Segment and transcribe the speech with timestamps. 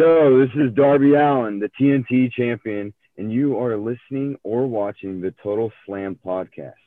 [0.00, 5.32] Yo, this is Darby Allin, the TNT champion, and you are listening or watching the
[5.42, 6.84] Total Slam podcast.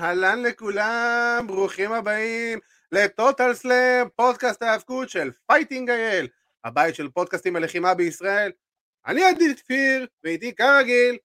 [0.00, 2.58] אהלן לכולם, ברוכים הבאים
[2.92, 6.26] ל Total Slam, פודקאסט ההאבקות של Fighting IL,
[6.64, 8.50] הבית של פודקאסטים הלחימה בישראל.
[9.06, 11.16] אני עדי כפיר, ואיתי כרגיל,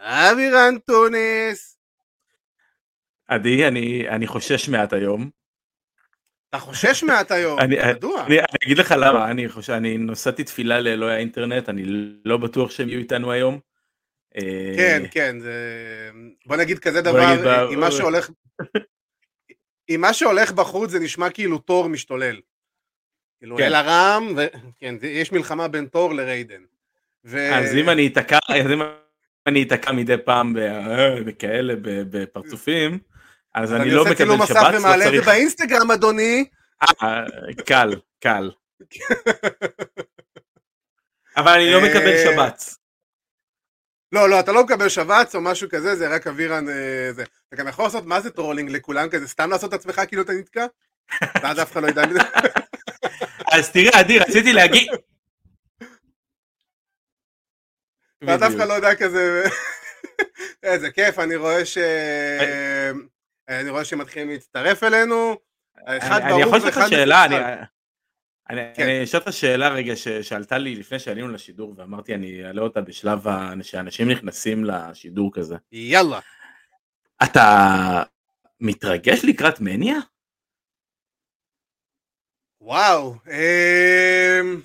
[0.00, 1.76] אבירן טוניס.
[3.28, 5.30] עדי, אני, אני חושש מעט היום.
[6.48, 8.26] אתה חושש מעט היום, אני, מדוע?
[8.26, 11.82] אני, אני אגיד לך למה, אני חושב, אני נוסעתי תפילה לאלוהי האינטרנט, אני
[12.24, 13.60] לא בטוח שהם יהיו איתנו היום.
[14.36, 15.54] אה, כן, כן, זה...
[16.46, 18.30] בוא נגיד כזה דבר, נגיד ב- עם מה שהולך...
[19.88, 22.40] עם מה שהולך בחוץ זה נשמע כאילו תור משתולל.
[23.38, 23.62] כאילו כן.
[23.62, 24.46] אל הרם, ו...
[24.78, 26.62] כן, יש מלחמה בין תור לריידן.
[27.24, 27.54] ו...
[27.54, 28.82] אז אם אני אתקע, אז אם
[29.46, 32.98] אני אתקע מדי פעם אה, וכאלה בפרצופים,
[33.54, 36.44] אז אני לא עושה צילום מקבל מסך שבץ, לא ומעלה את זה צריך, באינסטגרם, אדוני.
[37.02, 37.24] אה,
[37.66, 38.50] קל, קל.
[41.36, 42.78] אבל אני לא מקבל אה, שבץ.
[44.12, 46.26] לא, לא, אתה לא מקבל שבץ או משהו כזה, זה רק.
[46.26, 46.32] אה,
[47.12, 47.24] זה.
[47.48, 50.32] אתה גם יכול לעשות מה זה טרולינג לכולם כזה, סתם לעשות את עצמך כאילו אתה
[50.32, 50.66] נתקע?
[51.42, 52.18] ואז אף אחד לא ידע מזה.
[53.52, 54.88] אז תראה, עדי, רציתי להגיד...
[58.24, 58.68] ואז אף אחד.
[58.68, 59.44] לא יודע כזה...
[60.62, 61.78] איזה כיף, אני רואה ש...
[63.48, 65.36] אני רואה שמתחילים להצטרף אלינו.
[65.86, 65.96] אני-
[66.40, 67.34] יכול לשאול ואחד שאלה, אני-
[68.74, 68.82] כן.
[68.82, 73.18] אני אשאל אותך שאלה רגע שעלתה לי לפני שעלינו לשידור ואמרתי אני אעלה אותה בשלב
[73.62, 75.54] שאנשים נכנסים לשידור כזה.
[75.72, 76.20] יאללה.
[77.24, 77.42] אתה
[78.60, 79.96] מתרגש לקראת מניה?
[82.60, 83.14] וואו.
[83.26, 84.60] אמ,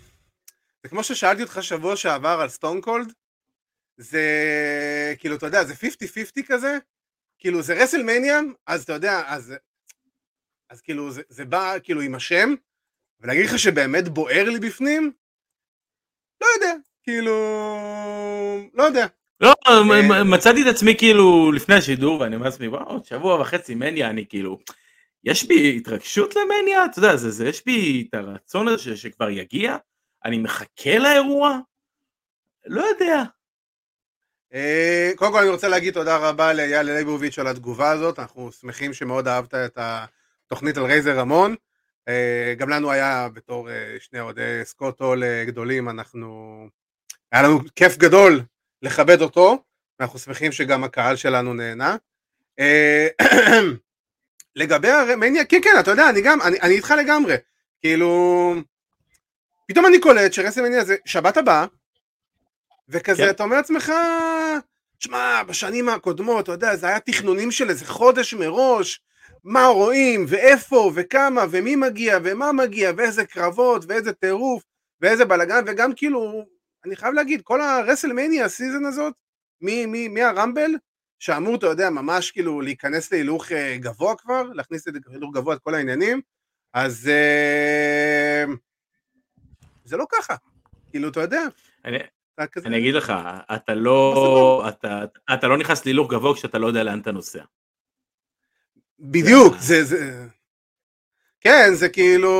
[0.84, 3.14] זה כמו ששאלתי אותך שבוע שעבר על סטון קולד.
[3.98, 4.24] זה
[5.20, 5.78] כאילו, אתה יודע, זה 50-50
[6.48, 6.78] כזה.
[7.40, 9.54] כאילו, זה רסלמניה, אז אתה יודע, אז...
[10.70, 12.54] אז כאילו, זה, זה בא כאילו עם השם,
[13.20, 15.12] ולהגיד לך שבאמת בוער לי בפנים?
[16.42, 16.74] לא יודע.
[17.04, 17.36] כאילו...
[18.74, 19.08] לא יודע.
[19.42, 24.10] לא, אה, מצאתי את עצמי כאילו לפני השידור ואני אומר לעצמי וואו שבוע וחצי מניה
[24.10, 24.60] אני כאילו
[25.24, 29.78] יש בי התרגשות למניה אתה יודע זה, זה יש בי את הרצון הזה שכבר יגיע
[30.26, 31.60] אני מחכה לאירוע
[32.66, 33.24] לא יודע
[35.16, 39.28] קודם כל אני רוצה להגיד תודה רבה לאייל ליבוביץ' על התגובה הזאת, אנחנו שמחים שמאוד
[39.28, 41.56] אהבת את התוכנית על רייזר רמון.
[42.08, 46.58] אה, גם לנו היה בתור אה, שני אוהדי סקוט הול אה, גדולים, אנחנו...
[47.32, 48.42] היה לנו כיף גדול
[48.82, 49.64] לכבד אותו,
[50.00, 51.96] ואנחנו שמחים שגם הקהל שלנו נהנה.
[52.60, 53.08] אה,
[54.56, 57.36] לגבי הרמניה, כן כן, אתה יודע, אני גם, אני, אני איתך לגמרי.
[57.82, 58.56] כאילו,
[59.68, 61.66] פתאום אני קולט שרסלמניה זה שבת הבאה,
[62.90, 63.30] וכזה כן.
[63.30, 63.92] אתה אומר לעצמך,
[65.00, 69.02] שמע, בשנים הקודמות, אתה יודע, זה היה תכנונים של איזה חודש מראש,
[69.44, 74.64] מה רואים, ואיפה, וכמה, ומי מגיע, ומה מגיע, ואיזה קרבות, ואיזה טירוף,
[75.02, 76.46] ואיזה בלאגן, וגם כאילו,
[76.86, 79.14] אני חייב להגיד, כל הרסלמניה הסיזון הזאת,
[80.10, 80.72] מהרמבל,
[81.20, 85.76] שאמור, אתה יודע, ממש כאילו להיכנס להילוך אה, גבוה כבר, להכניס להילוך גבוה את כל
[85.76, 86.22] העניינים,
[86.74, 88.46] אז אה,
[89.86, 90.36] זה לא ככה,
[90.92, 91.44] כאילו, אתה יודע,
[91.86, 91.98] אני,
[92.36, 92.68] אתה כזה...
[92.68, 93.14] אני אגיד לך
[93.56, 95.02] אתה לא אתה,
[95.34, 97.44] אתה לא נכנס להילוך גבוה כשאתה לא יודע לאן אתה נוסע
[99.00, 100.28] בדיוק, זה- זה, זה...
[101.42, 102.32] כן, זה כאילו...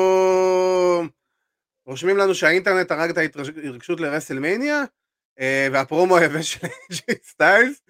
[1.86, 4.84] רושמים לנו שהאינטרנט הרג את ההתרגשות לרסלמניה,
[5.40, 7.82] אה, והפרומו היבש של AJ סטיילס.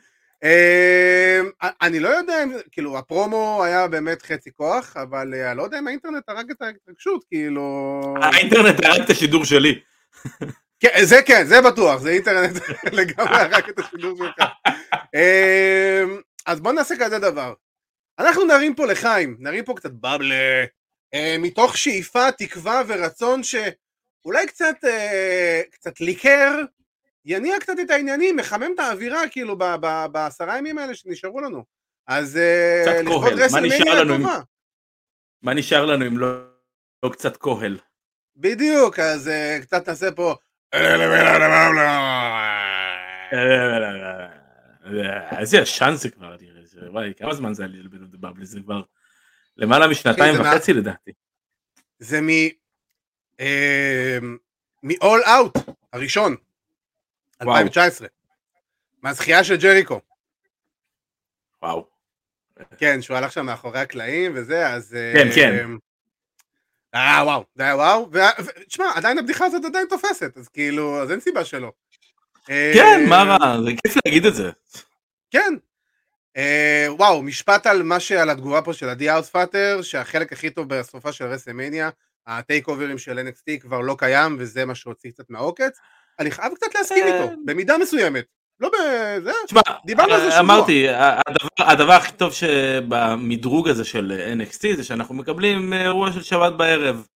[0.44, 1.40] אה,
[1.82, 5.80] אני לא יודע אם, כאילו, הפרומו היה באמת חצי כוח, אבל אה, אני לא יודע
[5.80, 8.02] אם האינטרנט הרג את ההתרגשות, כאילו...
[8.22, 9.80] האינטרנט הרג את השידור שלי
[10.86, 12.56] כן, זה כן, זה בטוח, זה אינטרנט
[13.00, 14.50] לגמרי הרג את השידור שלך.
[15.16, 16.04] אה,
[16.46, 17.54] אז בוא נעשה כזה דבר.
[18.20, 20.66] אנחנו נרים פה לחיים, נרים פה קצת בבלה,
[21.14, 26.62] אה, מתוך שאיפה, תקווה ורצון שאולי קצת, אה, קצת ליקר,
[27.26, 29.58] יניע קצת את העניינים, מחמם את האווירה כאילו
[30.12, 31.64] בעשרה ימים האלה שנשארו לנו.
[32.08, 34.40] אז אה, לכבוד רסלמניה הטובה.
[35.42, 36.28] מה נשאר לנו אם לא,
[37.04, 37.80] לא קצת כהל
[38.36, 39.30] בדיוק, אז
[39.62, 40.36] קצת נעשה פה...
[45.40, 46.36] איזה ישן זה כבר,
[46.92, 48.82] וואי, כמה זמן זה היה לי בבלי, זה כבר
[49.58, 51.12] למעלה משנתיים וחצי לדעתי.
[52.00, 52.30] זה מ...
[53.40, 54.18] אה,
[54.84, 56.36] מ-all out הראשון,
[57.42, 57.58] וואו.
[57.58, 58.08] 2019,
[59.02, 60.02] מהזכייה של ג'ריקו.
[61.62, 61.88] וואו.
[62.78, 64.96] כן, שהוא הלך שם מאחורי הקלעים וזה, אז...
[64.96, 65.70] אה, כן, כן.
[66.96, 68.10] אה, וואו, זה היה וואו.
[68.14, 71.72] ו- ו- תשמע, עדיין הבדיחה הזאת עדיין תופסת, אז כאילו, אז אין סיבה שלא.
[72.48, 74.52] כן, אה, מה רע, זה כיף להגיד את זה.
[75.32, 75.54] כן.
[76.38, 81.12] אה, וואו, משפט על מה שעל התגובה פה של עדי אאוטפאטר, שהחלק הכי טוב בסופה
[81.12, 81.90] של רסלמניה,
[82.28, 85.78] ה-takeover ים של NXT כבר לא קיים, וזה מה שהוציא קצת מהעוקץ.
[86.20, 88.26] אני חייב קצת להסכים איתו, במידה מסוימת.
[88.60, 90.40] לא בזה, תשמע, דיברנו על זה שבוע.
[90.40, 96.54] אמרתי, הדבר, הדבר הכי טוב שבמדרוג הזה של NXT זה שאנחנו מקבלים אירוע של שבת
[96.54, 97.08] בערב,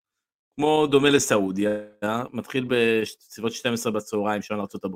[0.56, 1.71] כמו דומה לסעודיה,
[2.33, 4.95] מתחיל בסביבות 12 בצהריים שעון ארה"ב.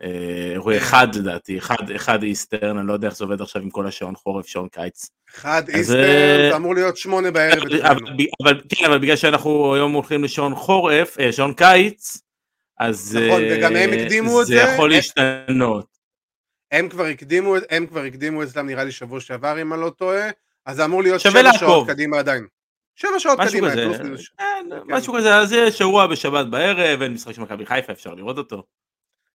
[0.00, 3.86] אירוע אחד לדעתי, אחד, אחד איסטרן, אני לא יודע איך זה עובד עכשיו עם כל
[3.86, 5.10] השעון חורף, שעון קיץ.
[5.34, 7.62] אחד איסטרן, אה, זה אמור להיות שמונה בערב.
[7.62, 8.08] אבל, אצלנו.
[8.42, 12.23] אבל, כן, אבל בגלל שאנחנו היום הולכים לשעון חורף, אה, שעון קיץ,
[12.78, 14.60] אז נכון, אה, וגם הם הקדימו את זה זה.
[14.60, 15.86] יכול הם- להשתנות.
[16.70, 20.30] הם כבר הקדימו, הם כבר הקדימו אצלם נראה לי שבוע שעבר אם אני לא טועה,
[20.66, 21.58] אז זה אמור להיות שבע לעקוב.
[21.60, 22.46] שעות קדימה עדיין.
[22.96, 24.28] שבע שעות משהו קדימה, כזה, פלוס מינוס.
[24.38, 28.38] כן, משהו כזה, אז יש אירוע בשבת בערב, אין משחק של מכבי חיפה, אפשר לראות
[28.38, 28.62] אותו.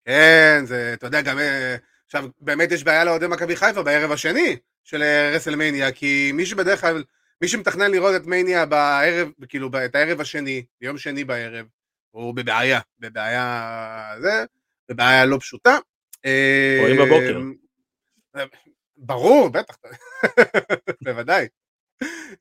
[0.04, 4.56] כן, זה, אתה יודע, גם, אה, עכשיו, באמת יש בעיה לאוהדי מכבי חיפה בערב השני
[4.84, 7.04] של אה, רסלמניה, כי מי שבדרך כלל,
[7.40, 11.66] מי שמתכנן לראות את מניה בערב, כאילו, את הערב השני, ביום שני בערב,
[12.16, 14.44] הוא בבעיה, בבעיה, זה,
[14.88, 15.78] בבעיה לא פשוטה.
[16.80, 17.40] רואים בבוקר.
[18.96, 19.76] ברור, בטח,
[21.04, 21.46] בוודאי.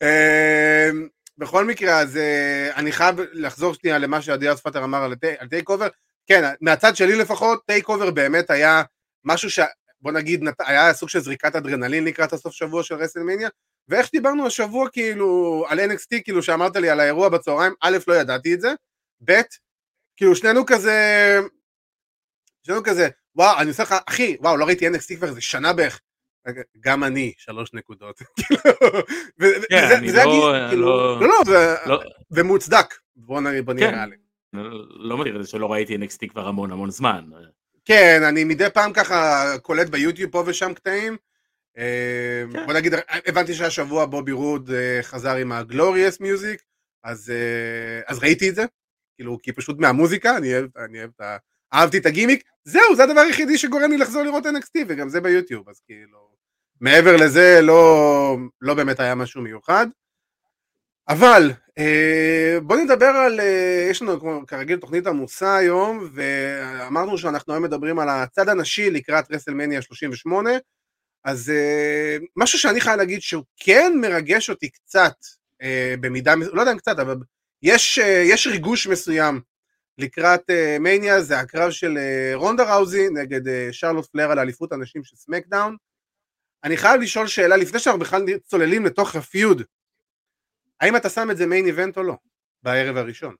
[0.02, 0.90] אה,
[1.38, 5.04] בכל מקרה, אז אה, אני חייב לחזור שנייה למה שעדיאס פטר אמר
[5.40, 5.88] על takeover.
[6.28, 8.84] כן, מהצד שלי לפחות, takeover באמת היה
[9.26, 9.60] משהו ש...
[10.02, 13.50] בוא נגיד, היה סוג של זריקת אדרנלין לקראת הסוף שבוע של רסלמניה,
[13.88, 18.54] ואיך דיברנו השבוע כאילו על NXT, כאילו שאמרת לי על האירוע בצהריים, א', לא ידעתי
[18.54, 18.74] את זה,
[19.26, 19.42] ב',
[20.18, 21.40] כאילו שנינו כזה,
[22.64, 26.02] שנינו כזה, וואו, אני עושה לך, אחי, וואו, לא ראיתי NXT כבר איזה שנה בערך.
[26.80, 28.20] גם אני, שלוש נקודות.
[28.38, 28.62] כאילו,
[29.70, 30.22] כן, וזה- אני לא-
[30.56, 32.00] הגיל, כאילו, לא- לא, לא, לא-
[32.32, 32.94] ומוצדק.
[33.16, 33.96] בוא נ- בוא נהיה כן.
[33.96, 34.16] ריאלי.
[35.00, 37.26] לא מכיר את זה שלא ראיתי NXT כבר המון המון זמן.
[37.86, 41.18] כן, אני מדי פעם ככה קולט ביוטיוב פה ושם קטעים.
[41.78, 42.66] אה, כן.
[42.66, 42.94] בוא נגיד,
[43.28, 46.62] הבנתי שהשבוע בובי רוד אה, חזר עם הגלוריאס מיוזיק,
[47.06, 47.12] אה,
[48.08, 48.66] אז ראיתי את זה,
[49.16, 51.38] כאילו, כי פשוט מהמוזיקה, אני אוהב אני אוהב את ה...
[51.74, 55.70] אהבתי את הגימיק, זהו, זה הדבר היחידי שגורם לי לחזור לראות NXT, וגם זה ביוטיוב,
[55.70, 56.30] אז כאילו,
[56.82, 59.88] מעבר לזה, לא, לא באמת היה משהו מיוחד.
[61.08, 67.64] אבל אה, בוא נדבר על, אה, יש לנו כרגיל תוכנית עמוסה היום, ואמרנו שאנחנו היום
[67.64, 70.50] מדברים על הצד הנשי לקראת רסלמניה 38,
[71.24, 75.16] אז אה, משהו שאני חייב להגיד שהוא כן מרגש אותי קצת,
[75.62, 77.16] אה, במידה, לא יודע אם קצת, אבל
[77.64, 79.42] יש, אה, יש ריגוש מסוים
[79.98, 85.04] לקראת אה, מניה, זה הקרב של אה, רונדה ראוזי נגד שרלוט פלר על אליפות הנשים
[85.04, 85.76] של סמאקדאון.
[86.64, 89.62] אני חייב לשאול שאלה, לפני שאנחנו בכלל צוללים לתוך ה-feud,
[90.82, 92.16] האם אתה שם את זה main event או לא,
[92.64, 93.36] בערב הראשון?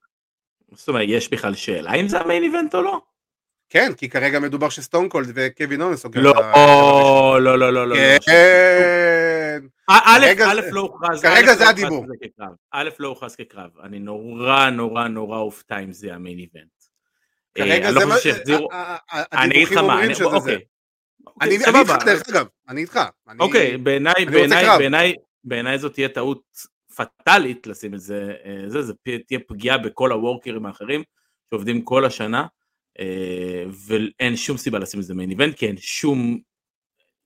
[0.74, 3.00] זאת אומרת, יש בכלל שאלה אם זה ה-main event או לא?
[3.68, 7.42] כן, כי כרגע מדובר שסטון קולד וקווין אונס סוגר לא, את הראשון.
[7.42, 7.88] לא, לא, לא, לא.
[7.88, 7.96] לא.
[7.96, 9.35] כן,
[9.90, 12.06] א', כרגע א', לא הוכרז, כרגע א', זה לא הדיבור.
[12.72, 13.70] א', לא הוכרז כקרב.
[13.82, 16.70] אני נורא נורא נורא אופתע אם זה המיין איבנט.
[17.58, 18.18] אה, כרגע לא זה מה...
[18.18, 18.72] שהחזירו...
[18.72, 20.14] ה- ה- ה- אני אגיד לך מה, אני-.
[20.24, 20.58] אוקיי.
[21.40, 22.04] אני אוקיי, איתך.
[22.04, 23.00] דרך אגב, אני איתך.
[23.40, 23.78] אוקיי,
[25.44, 26.42] בעיניי, זאת תהיה טעות
[26.96, 28.92] פטאלית לשים את זה, אה, זה, זה
[29.26, 31.02] תהיה פגיעה בכל הוורקרים האחרים
[31.50, 32.46] שעובדים כל השנה,
[32.98, 36.38] אה, ואין שום סיבה לשים את זה main event, כי אין שום,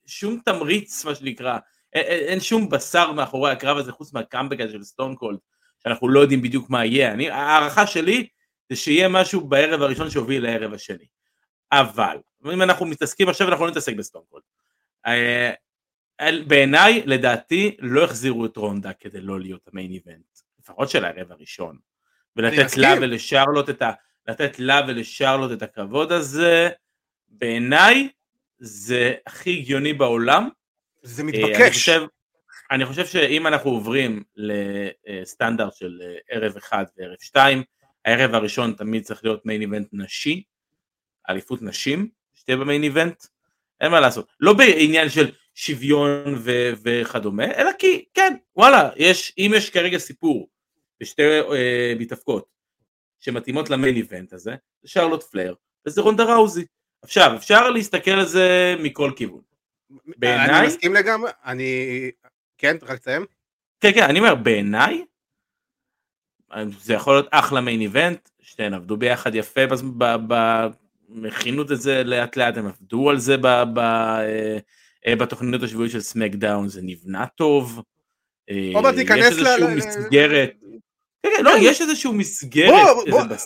[0.06, 1.58] שום תמריץ, מה שנקרא,
[1.92, 5.38] אין, אין- שום בשר מאחורי הקרב הזה, חוץ מהקאמבק הזה של סטון קולד,
[5.82, 7.12] שאנחנו לא יודעים בדיוק מה יהיה.
[7.12, 8.28] אני, ההערכה שלי
[8.70, 11.06] זה שיהיה משהו בערב הראשון שהוביל לערב השני.
[11.72, 12.16] אבל,
[12.52, 14.42] אם אנחנו מתעסקים עכשיו, אנחנו לא נתעסק בסטון קולד.
[15.06, 15.52] אה,
[16.46, 20.24] בעיניי, לדעתי, לא החזירו את רונדה כדי לא להיות ה-main event,
[20.60, 21.78] לפחות של הערב הראשון.
[22.36, 22.76] ולתת.
[22.76, 23.90] לה ולשרלוט את ה...
[24.28, 26.68] לתת לה ולשרלוט את הכבוד הזה,
[27.28, 28.08] בעיניי
[28.58, 30.48] זה הכי הגיוני בעולם.
[31.02, 31.76] זה אה, אני מתבקש.
[31.78, 32.02] חושב,
[32.70, 37.62] אני חושב שאם אנחנו עוברים לסטנדרט של אה, ערב אחד וערב שתיים,
[38.04, 40.42] הערב הראשון תמיד צריך להיות מיין איבנט נשי,
[41.30, 43.24] אליפות נשים, שתהיה במיין איבנט,
[43.80, 44.32] אין מה לעשות.
[44.40, 50.48] לא בעניין של שוויון ו- וכדומה, אלא כי כן, וואלה, יש, אם יש כרגע סיפור
[51.00, 52.44] בשתי אה, מתאבקות
[53.20, 55.54] שמתאימות למיין איבנט הזה, זה שרלוט פלר
[55.86, 56.64] וזה רונדה ראוזי.
[57.02, 59.49] עכשיו, אפשר להסתכל על זה מכל כיוון.
[60.18, 61.64] בעיניי- אני מסכים לגמרי, אני...
[62.58, 63.24] כן, רק תסיים.
[63.80, 65.04] כן, כן, אני אומר, בעיניי,
[66.80, 70.66] זה יכול להיות אחלה מיין איבנט, שתיהן עבדו ביחד יפה, בז- ב- ב-
[71.14, 73.78] הם הכינו את זה לאט לאט, הם עבדו על זה ב- ב-
[75.06, 77.82] אה, בתוכניות השבועיות של סמקדאון, זה נבנה טוב.
[78.50, 79.46] אה, עוד מעט יש תיכנס ל...
[79.46, 80.52] איזשהו ל- מסגרת,
[81.22, 82.72] כן, כן, לא, יש איזשהו מסגרת,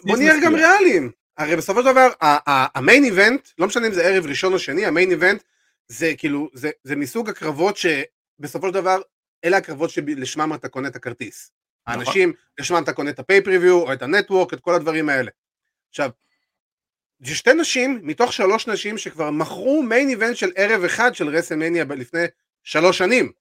[0.04, 0.54] בוא, נהיה גם.
[0.54, 1.10] ריאליים.
[1.38, 5.10] הרי בסופו של דבר, ה-main event, לא משנה אם זה ערב ראשון או שני, ה-main
[5.10, 5.42] event
[5.88, 9.00] זה כאילו, זה, זה מסוג הקרבות שבסופו של דבר,
[9.44, 11.50] אלה הקרבות שלשמם אתה קונה את הכרטיס.
[11.86, 12.00] נכון.
[12.00, 15.30] האנשים, לשמם אתה קונה את ה-pay-per-view, או את ה-Network, את כל הדברים האלה.
[15.88, 16.10] עכשיו,
[17.20, 21.84] זה שתי נשים מתוך שלוש נשים שכבר מכרו main event של ערב אחד של רסלמניה
[21.84, 22.24] לפני
[22.64, 23.32] שלוש שנים.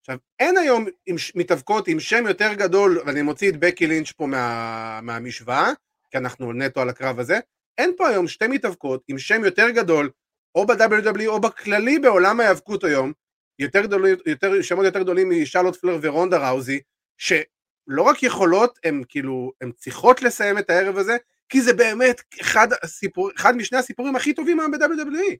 [0.00, 4.26] עכשיו, אין היום עם, מתאבקות עם שם יותר גדול, ואני מוציא את בקי לינץ' פה
[4.26, 5.72] מה, מהמשוואה,
[6.10, 7.38] כי אנחנו נטו על הקרב הזה,
[7.78, 10.10] אין פה היום שתי מתאבקות עם שם יותר גדול,
[10.54, 13.12] או ב-WWE או בכללי בעולם ההיאבקות היום,
[13.58, 16.80] יותר גדולים, יותר, שמות יותר גדולים משרלוט פלר ורונדה ראוזי,
[17.18, 21.16] שלא רק יכולות, הן כאילו, הן צריכות לסיים את הערב הזה,
[21.48, 25.36] כי זה באמת אחד, הסיפור, אחד משני הסיפורים הכי טובים היום ב-WWE.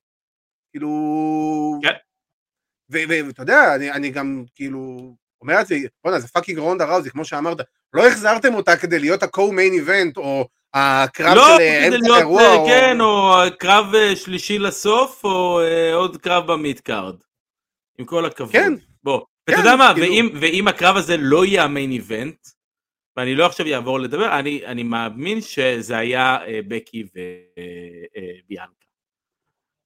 [0.70, 0.90] כאילו...
[1.82, 1.94] כן.
[2.90, 7.56] ואתה יודע, אני, אני גם כאילו אומר לעצמי, בוא'נה זה פאקינג רונדה ראוזי, כמו שאמרת,
[7.92, 12.42] לא החזרתם אותה כדי להיות ה-co-main event, או הקרב לא, של כדי אמצע להיות, האירוע,
[12.42, 12.66] אה, או...
[12.66, 17.16] כן, או קרב אה, שלישי לסוף, או אה, עוד קרב ב-mid card.
[17.98, 18.52] עם כל הכבוד.
[18.52, 18.72] כן.
[19.02, 19.20] בוא.
[19.20, 22.48] כן, ואתה יודע מה, כאילו- ואם, ואם הקרב הזה לא יהיה ה-main event,
[23.16, 27.04] ואני לא עכשיו אעבור לדבר, אני, אני מאמין שזה היה אה, בקי
[28.46, 28.84] וביאנקה.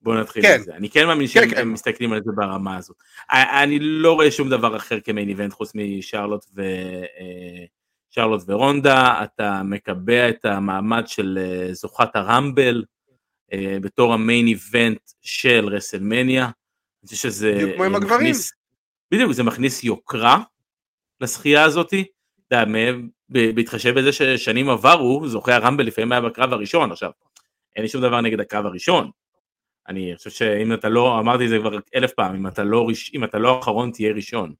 [0.02, 0.60] בואו נתחיל כן.
[0.60, 0.74] מזה.
[0.74, 1.68] אני כן מאמין כן, שהם כן.
[1.68, 2.96] מסתכלים על זה ברמה הזאת.
[3.30, 6.62] אני לא רואה שום דבר אחר כמיין איבנט חוץ משרלוט ו...
[7.20, 7.64] אה,
[8.10, 12.84] שרלוט ורונדה, אתה מקבע את המעמד של אה, זוכת הרמבל
[13.52, 16.44] אה, בתור המיין איבנט של רסלמניה.
[16.44, 18.20] אני חושב שזה בדיוק כמו עם הגברים.
[18.20, 18.52] מכניס-
[19.14, 20.38] בדיוק, זה מכניס יוקרה
[21.20, 22.04] לזכייה הזאתי.
[23.30, 27.10] בהתחשב בזה ששנים עברו, זוכה הרמבל לפעמים היה בקרב הראשון, עכשיו,
[27.76, 29.10] אין לי שום דבר נגד הקרב הראשון.
[29.88, 33.24] אני חושב שאם אתה לא, אמרתי את זה כבר אלף פעם, אם אתה לא, אם
[33.24, 34.54] אתה לא אחרון תהיה ראשון.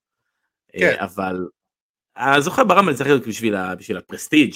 [0.68, 0.78] כן.
[0.98, 1.46] אה, אבל
[2.18, 4.54] הזוכה ברמבל צריך להיות בשביל, ה- בשביל הפרסטיג',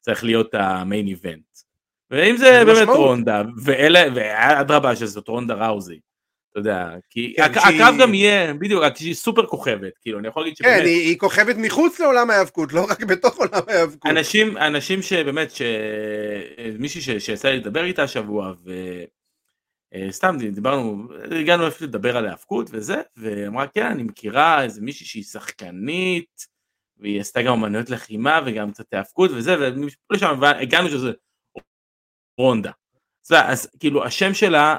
[0.00, 1.44] צריך להיות המיין איבנט.
[2.10, 2.96] ואם זה באמת משמעות.
[2.98, 5.98] רונדה, ואלה, ואדרבה שזאת רונדה ראוזי,
[6.50, 10.42] אתה יודע, כי כן, הק- שהיא- גם יהיה, בדיוק, שהיא סופר כוכבת, כאילו, אני יכול
[10.42, 14.10] להגיד כן, שבאמת, היא, היא כוכבת מחוץ לעולם ההיאבקות, לא רק בתוך עולם ההיאבקות.
[14.10, 15.62] אנשים, אנשים שבאמת, ש...
[16.78, 18.52] מישהי ש- שיצא לי לדבר איתה השבוע,
[19.94, 21.08] וסתם דיברנו,
[21.40, 26.53] הגענו אפילו לדבר על ההאבקות וזה, והיא אמרה כן, אני מכירה איזה מישהי שהיא שחקנית,
[26.96, 29.56] והיא עשתה גם אמנויות לחימה וגם קצת האבקות וזה,
[30.10, 31.12] ולשם הגענו שזה
[32.38, 32.70] רונדה.
[33.30, 34.76] אז, כאילו השם שלה,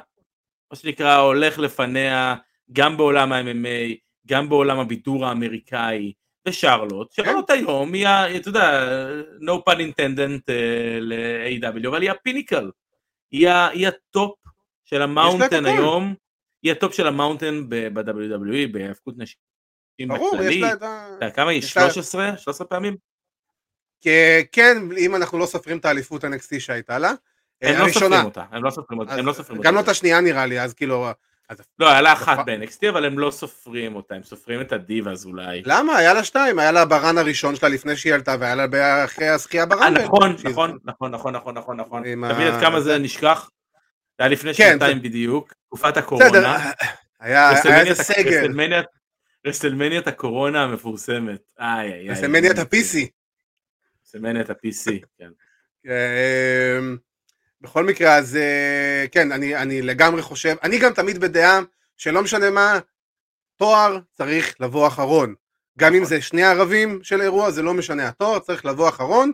[0.71, 2.35] מה שנקרא, הולך לפניה
[2.71, 3.95] גם בעולם ה-MMA,
[4.27, 6.13] גם בעולם הבידור האמריקאי,
[6.47, 8.85] ושרלוט, שרלוט היום היא, אתה יודע,
[9.41, 12.71] no pun intended אה, ל-AEW, אבל היא ה-pinnacle,
[13.31, 14.39] היא ה-top
[14.85, 15.65] של ה-mountain.
[15.65, 16.15] היום,
[16.63, 19.37] היא ה-top של ה-mountain ב-WWE, בהאבקות נשים
[20.07, 20.59] ברור, יש בכללי.
[20.61, 21.05] לה את ה...
[21.07, 21.59] אתה יודע, כמה היא?
[21.59, 22.37] יש לה- 13?
[22.37, 22.95] 13 פעמים?
[24.51, 27.09] כן, אם אנחנו לא סופרים את האליפות NXT שהייתה לה.
[27.61, 28.05] הם אה, לא הראשונה.
[28.15, 29.69] סופרים אותה, הם לא סופרים אותה, הם לא סופרים אותה.
[29.69, 31.07] גם לא את השנייה נראה לי, אז כאילו...
[31.79, 32.45] לא, היה לה אחת נכון.
[32.45, 35.61] ב-NXT, אבל הם לא סופרים אותה, הם סופרים את הדיבאז אולי.
[35.65, 35.97] למה?
[35.97, 38.65] היה לה שתיים, היה לה ב-run הראשון שלה לפני שהיא עלתה, והיה לה
[39.05, 40.03] אחרי הזכייה אה, בראמבל.
[40.03, 42.05] נכון, נכון, נכון, נכון, נכון, נכון, נכון.
[42.05, 43.49] עם תבין עד כמה זה נשכח.
[44.17, 46.71] זה היה לפני כן, שנתיים בדיוק, תקופת בסדר, הקורונה.
[47.19, 48.47] היה היה איזה סגר,
[49.45, 51.41] רסלמניית- הקורונה המפורסמת.
[51.59, 52.09] איי, איי, איי.
[52.09, 53.07] רסלמניית ה-PC.
[54.05, 55.29] רסלמניית ה-PC, כן.
[55.85, 56.97] אמ,
[57.61, 61.59] בכל מקרה, אז אה, כן, אני, אני לגמרי חושב, אני גם תמיד בדעה
[61.97, 62.79] שלא משנה מה,
[63.55, 65.35] תואר צריך לבוא אחרון.
[65.77, 66.09] גם אם נכון.
[66.09, 69.31] זה שני ערבים של אירוע, זה לא משנה, התואר צריך לבוא אחרון,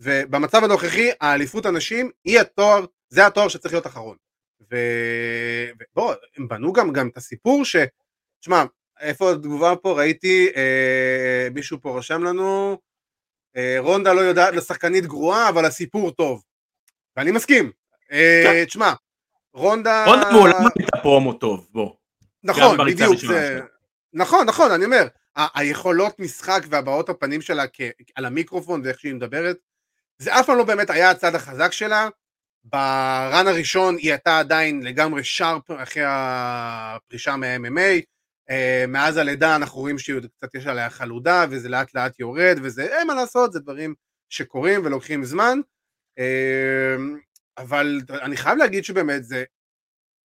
[0.00, 4.16] ובמצב הנוכחי, האליפות הנשים היא התואר, זה התואר שצריך להיות אחרון.
[4.60, 7.76] ובוא, הם בנו גם, גם את הסיפור ש...
[8.40, 8.64] תשמע,
[9.02, 9.92] איפה התגובה פה?
[9.98, 12.78] ראיתי, אה, מישהו פה רשם לנו,
[13.56, 16.42] אה, רונדה לא יודעת, לשחקנית גרועה, אבל הסיפור טוב.
[17.16, 17.70] ואני מסכים.
[18.12, 18.64] אה, כן.
[18.64, 18.92] תשמע,
[19.54, 20.04] רונדה...
[20.06, 21.90] רונדה מעולם לא הייתה פרומו טוב, בוא.
[22.44, 23.16] נכון, בדיוק.
[23.16, 23.60] זה...
[24.12, 25.06] נכון, נכון, אני אומר,
[25.36, 27.80] ה- היכולות משחק והבעות הפנים שלה כ...
[28.14, 29.56] על המיקרופון ואיך שהיא מדברת,
[30.18, 32.08] זה אף פעם לא באמת היה הצד החזק שלה.
[32.64, 38.11] ברן הראשון היא הייתה עדיין לגמרי שרפ אחרי הפרישה מה-MMA.
[38.50, 43.06] אה, מאז הלידה אנחנו רואים שקצת יש עליה חלודה וזה לאט לאט יורד וזה אין
[43.06, 43.94] מה לעשות, זה דברים
[44.28, 45.58] שקורים ולוקחים זמן.
[46.18, 46.96] אה,
[47.58, 49.44] אבל אני חייב להגיד שבאמת זה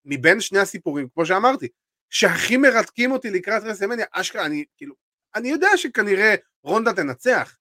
[0.05, 1.67] מבין שני הסיפורים, כמו שאמרתי,
[2.09, 4.95] שהכי מרתקים אותי לקראת רסלמניה, אשכרה, אני כאילו,
[5.35, 7.57] אני יודע שכנראה רונדה תנצח,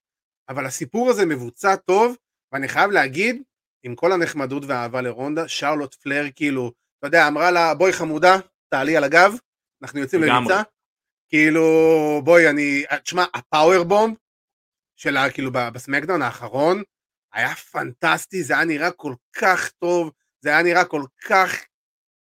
[0.49, 2.17] אבל הסיפור הזה מבוצע טוב,
[2.53, 3.43] ואני חייב להגיד,
[3.83, 8.37] עם כל הנחמדות והאהבה לרונדה, שרלוט פלר כאילו, אתה יודע, אמרה לה, בואי חמודה,
[8.69, 9.37] תעלי על הגב,
[9.83, 10.23] אנחנו יוצאים.
[10.23, 10.63] לריצה,
[11.29, 11.63] כאילו,
[12.25, 14.15] בואי, אני, תשמע, הפאוור בומב
[14.97, 16.83] שלה, כאילו, בסמקדאון האחרון,
[17.33, 21.65] היה פנטסטי, זה היה נראה כל כך טוב, זה היה נראה כל כך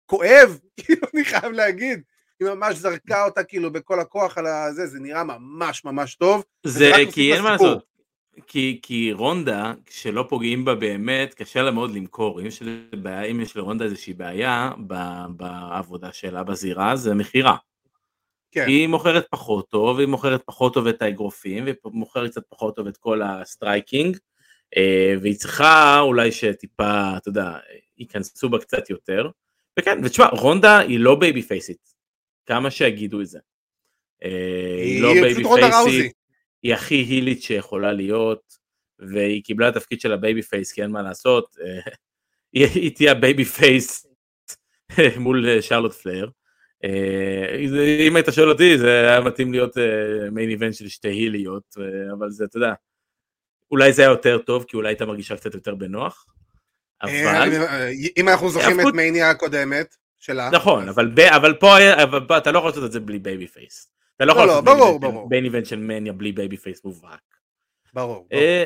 [0.06, 2.02] כואב, כאילו, אני חייב להגיד.
[2.40, 6.44] היא ממש זרקה אותה כאילו בכל הכוח על הזה, זה נראה ממש ממש טוב.
[6.66, 7.52] זה כי אין מה.
[7.52, 7.95] לעשות.
[8.48, 12.42] כי, כי רונדה, כשלא פוגעים בה באמת, קשה לה מאוד למכור.
[12.42, 12.62] אם יש,
[12.92, 17.56] בעיה, אם יש לרונדה איזושהי בעיה ב- בעבודה שלה בזירה, זה מכירה.
[18.52, 18.66] כן.
[18.68, 22.88] היא מוכרת פחות טוב, היא מוכרת פחות טוב את האגרופים, והיא מוכרת קצת פחות טוב
[22.88, 24.18] את כל ה-striking,
[24.78, 27.58] אה, והיא צריכה אולי שטיפה, אתה יודע,
[27.98, 29.30] ייכנסו בה קצת יותר.
[29.80, 31.94] וכן, ותשמע, רונדה היא לא babyface ית,
[32.46, 33.40] כמה שיגידו את זה.
[34.24, 34.30] אה,
[34.84, 36.10] היא לא היא baby פשוט רונדה ראוזי.
[36.66, 38.58] היא הכי heel ית שיכולה להיות,
[39.00, 41.92] והיא קיבלה תפקיד של ה-babyface, כי אין מה לעשות, אה,
[42.54, 44.06] היא היא תהיה ה-babyface
[45.24, 46.30] מול אה, שרלוט פלייר.
[46.84, 47.56] אה,
[48.08, 49.78] אם היית שואל אותי זה היה מתאים להיות
[50.32, 52.74] main event של שתי heel יות, אה, אבל זה אתה יודע,
[53.72, 56.26] אולי זה היה יותר טוב כי אולי הייתה מרגישה קצת יותר בנוח,
[57.04, 57.54] אה, אבל
[58.18, 60.50] אם אנחנו זוכרים את מניה הקודמת שלה.
[60.50, 63.95] נכון, אבל פה אתה לא יכול לעשות את זה בלי babyface.
[64.16, 64.66] אתה לא יכול לא, לעשות
[65.02, 67.20] ברור, main event- של מניה בלי babyface מובהק.
[67.94, 68.14] ברור.
[68.14, 68.28] ברור.
[68.34, 68.66] אה,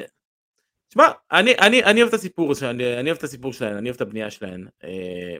[0.89, 4.31] תשמע, אני, אוהב את הסיפור שלהן, אני אוהב את הסיפור שלהן, אני אוהב את הבנייה
[4.31, 4.67] שלהן.
[4.83, 5.37] אה,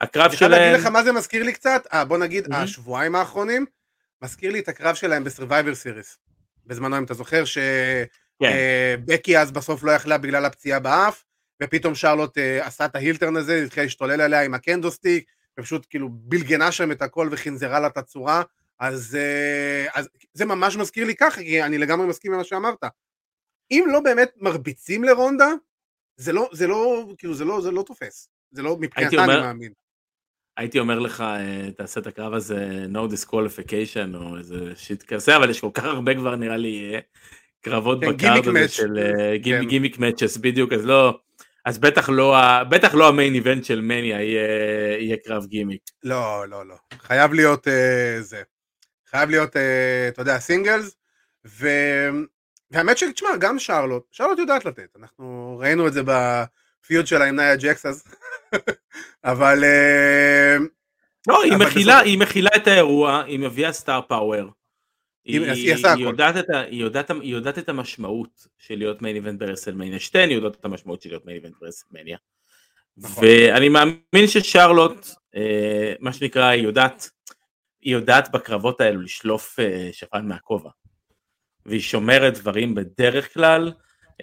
[0.00, 2.52] הקרב אני חייב להגיד לך מה זה מזכיר לי קצת, אה, בוא נגיד.
[2.52, 3.66] השבועיים האחרונים,
[4.22, 6.18] מזכיר לי את הקרב שלהם בסרווייבר סיריס.
[6.66, 7.42] בזמנו אם אתה זוכר
[8.40, 8.50] כן,
[9.04, 11.24] שבקי אז בסוף לא יכלה בגלל הפציעה באף,
[11.62, 15.86] ופתאום שרלוט אה, עשה את ה-heel turn הזה, התחילה להשתולל עליה עם ה-kendo stick, ופשוט
[15.90, 18.42] כאילו בלגנה שם את הכל וחנזרה לה את הצורה,
[18.80, 22.84] אז, אה, אז זה ממש מזכיר לי ככה, כי אני לגמרי מסכים עם מה שאמרת.
[23.70, 25.48] אם לא באמת מרביצים לרונדה,
[26.16, 28.28] זה לא, זה לא, כאילו זה לא, זה לא תופס.
[28.50, 29.72] זה לא, מבחינתה אני אומר- מאמין.
[30.56, 35.50] הייתי אומר לך, אה, תעשה את הקרב הזה no disqualification או איזה שיט כזה, אבל
[35.50, 37.00] יש כל כך הרבה כבר נראה לי אה,
[37.60, 38.70] קרבות כן, גימיק הזה match.
[38.70, 38.98] של
[39.44, 39.64] כן.
[39.64, 41.18] gimmick matches בדיוק, אז לא,
[41.64, 42.36] אז בטח לא,
[42.70, 45.82] בטח לא ה main event של מניה יהיה יהיה קרב גימיק.
[46.04, 46.74] לא, לא, לא.
[46.98, 48.42] חייב להיות אה, זה.
[49.10, 49.62] חייב להיות, אה,
[50.08, 50.96] אתה יודע, סינגלס,
[51.46, 51.68] ו...
[52.70, 57.36] והאמת שתשמע, גם שרלוט, שרלוט יודעת לתת, אנחנו ראינו את זה ב feud שלה עם
[57.36, 58.04] נאיה ג'קס אז,
[59.24, 60.56] אבל אה,
[61.28, 64.50] לא, היא אבל מכילה, בסוף- היא מכילה את האירוע, היא מביאה star power.
[65.24, 66.04] היא- היא, היא היא.
[66.04, 66.84] יודעת את היא,
[67.20, 71.26] היא יודעת את המשמעות של להיות main event ברסלמניה, שתיהן יודעות את המשמעות של להיות
[71.26, 72.16] main event ברסלמניה.
[72.96, 73.24] נכון.
[73.24, 75.06] ואני מאמין ששרלוט,
[75.36, 77.10] אה, מה שנקרא, היא יודעת,
[77.80, 80.70] היא יודעת בקרבות האלו לשלוף אה, שפן מהכובע.
[81.66, 83.72] והיא שומרת דברים בדרך כלל,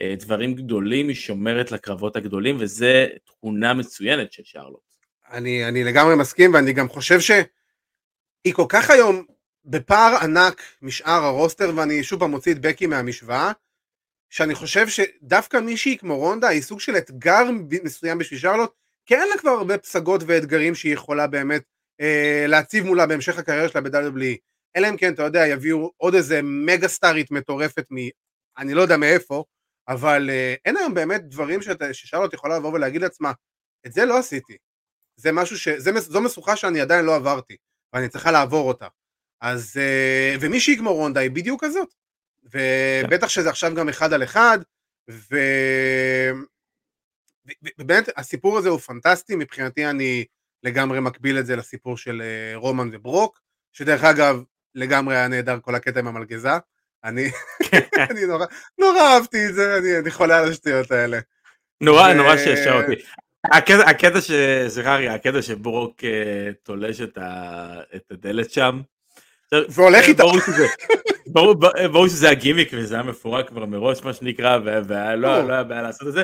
[0.02, 4.82] אה, דברים גדולים, היא שומרת לקרבות הגדולים, וזה תכונה מצוינת של שרלוט.
[5.32, 9.26] אני, אני לגמרי מסכים, ואני גם חושב שהיא כל כך היום
[9.66, 13.52] בפער ענק משאר הרוסטר, ואני שוב פעם מוציא את בקי מהמשוואה,
[14.30, 17.44] שאני חושב שדווקא מישהי כמו רונדה היא סוג של אתגר
[17.84, 18.72] מסוים בשביל שרלוט,
[19.06, 21.64] כי אין לה כבר הרבה פסגות ואתגרים שהיא יכולה באמת
[22.02, 24.38] אה, להציב מולה בהמשך הקריירה שלה ב-WWE.
[24.76, 27.96] אלא אם כן, אתה יודע, יביאו עוד איזה מגה סטארית מטורפת מ...
[28.58, 29.44] אני לא יודע מאיפה,
[29.88, 33.32] אבל אה, אין היום באמת דברים שאתה, ששרלוט יכולה לבוא ולהגיד לעצמה,
[33.86, 34.58] את זה לא עשיתי.
[35.16, 35.68] זה משהו ש...
[35.68, 37.58] זה, זו משוכה שאני עדיין לא עברתי,
[37.94, 38.88] ואני צריכה לעבור אותה.
[39.42, 39.78] אז...
[39.78, 41.94] אה, ומישהי כמו רונדה היא בדיוק כזאת.
[42.44, 44.60] ובטח שזה עכשיו גם אחד על אחד,
[45.10, 46.32] ו-
[47.80, 50.26] ובאמת הסיפור הזה הוא פנטסטי, מבחינתי אני
[50.66, 53.42] לגמרי מקביל את זה לסיפור של אה, רומן וברוק,
[53.74, 54.44] שדרך אגב
[54.76, 56.50] לגמרי היה נהדר כל הקטע עם המלגזה,
[57.04, 57.32] אני,
[58.12, 58.46] אני נורא,
[58.80, 61.20] נורא אהבתי את זה, אני, אני חולה על השטויות האלה.
[61.82, 62.94] נורא ו- נורא שעשע אותי.
[63.52, 64.32] הקטע, הקטע ש...
[64.68, 67.82] סליחה רגע, הקטע שברוק אה, תולש את, ה...
[67.96, 68.82] את הדלת שם.
[69.70, 70.24] והולך איתה.
[70.24, 70.68] ברור שזה,
[71.28, 71.56] ברור,
[71.92, 75.48] ברור שזה הגימיק וזה היה מפורק כבר מראש מה שנקרא ולא.
[75.48, 76.24] לא היה בעיה לעשות את זה.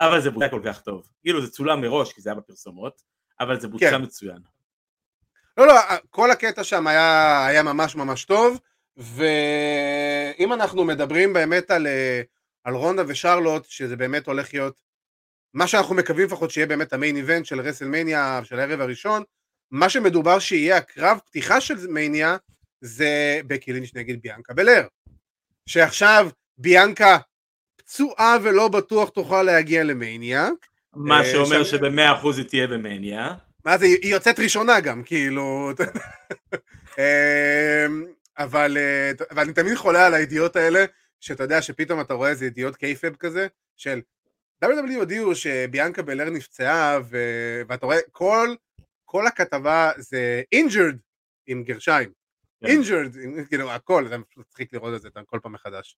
[0.00, 1.08] אבל זה בוצע כל כך טוב.
[1.22, 3.02] כאילו זה צולם מראש כי זה היה בפרסומות,
[3.40, 4.02] אבל זה בוצע כן.
[4.02, 4.38] מצוין.
[5.56, 5.74] לא, לא,
[6.10, 8.60] כל הקטע שם היה, היה ממש ממש טוב,
[8.96, 12.22] ואם אנחנו מדברים באמת על, אה,
[12.64, 14.80] על רונדה ושרלוט, שזה באמת הולך להיות,
[15.54, 19.22] מה שאנחנו מקווים לפחות שיהיה באמת המיין איבנט של רסלמניה של הערב הראשון,
[19.70, 22.36] מה שמדובר שיהיה הקרב פתיחה של מניה,
[22.80, 24.86] זה בקי לינץ' נגד ביאנקה בלר.
[25.66, 27.18] שעכשיו ביאנקה
[27.76, 30.48] פצועה ולא בטוח תוכל להגיע למניה.
[30.96, 33.34] מה אה, שאומר שבמאה אחוז היא תהיה במניה.
[33.64, 35.72] מה זה, היא יוצאת ראשונה גם, כאילו...
[36.98, 38.04] אמ,
[38.38, 40.84] אבל, אה, ואני תמיד חולה על הידיעות האלה,
[41.20, 44.00] שאתה יודע שפתאום אתה רואה איזה ידיעות קייפב כזה, של
[44.64, 47.16] WWE הודיעו שביאנקה בלר נפצעה, ו...
[47.68, 48.54] ואתה רואה כל,
[49.04, 50.96] כל הכתבה זה injured
[51.46, 52.10] עם גרשיים.
[52.60, 52.66] כן.
[52.66, 55.96] injured, עם- כאילו הכל, זה מצחיק לראות את זה כל פעם מחדש.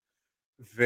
[0.60, 0.84] ו...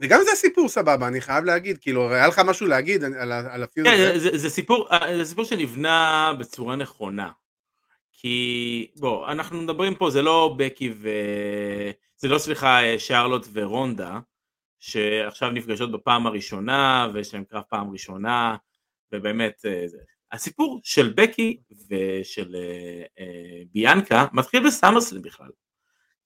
[0.00, 3.86] וגם זה סיפור סבבה, אני חייב להגיד, כאילו, היה לך משהו להגיד על, על הפיוד
[3.86, 4.18] כן, הזה?
[4.18, 7.30] זה, זה, זה, סיפור, אה, זה סיפור שנבנה בצורה נכונה.
[8.12, 11.08] כי בוא, אנחנו מדברים פה, זה לא בקי ו...
[12.16, 14.18] זה לא סליחה שרלוט ורונדה,
[14.78, 18.56] שעכשיו נפגשות בפעם הראשונה, ויש להם קרב פעם ראשונה,
[19.12, 19.98] ובאמת, אה, זה.
[20.32, 25.50] הסיפור של בקי ושל אה, אה, ביאנקה מתחיל בסאמרסלם בכלל.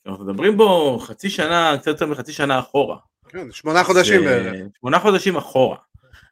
[0.07, 2.97] אנחנו מדברים בו חצי שנה, קצת יותר מחצי שנה אחורה.
[3.31, 4.57] כן, שמונה חודשים בערך.
[4.81, 5.77] שמונה חודשים אחורה.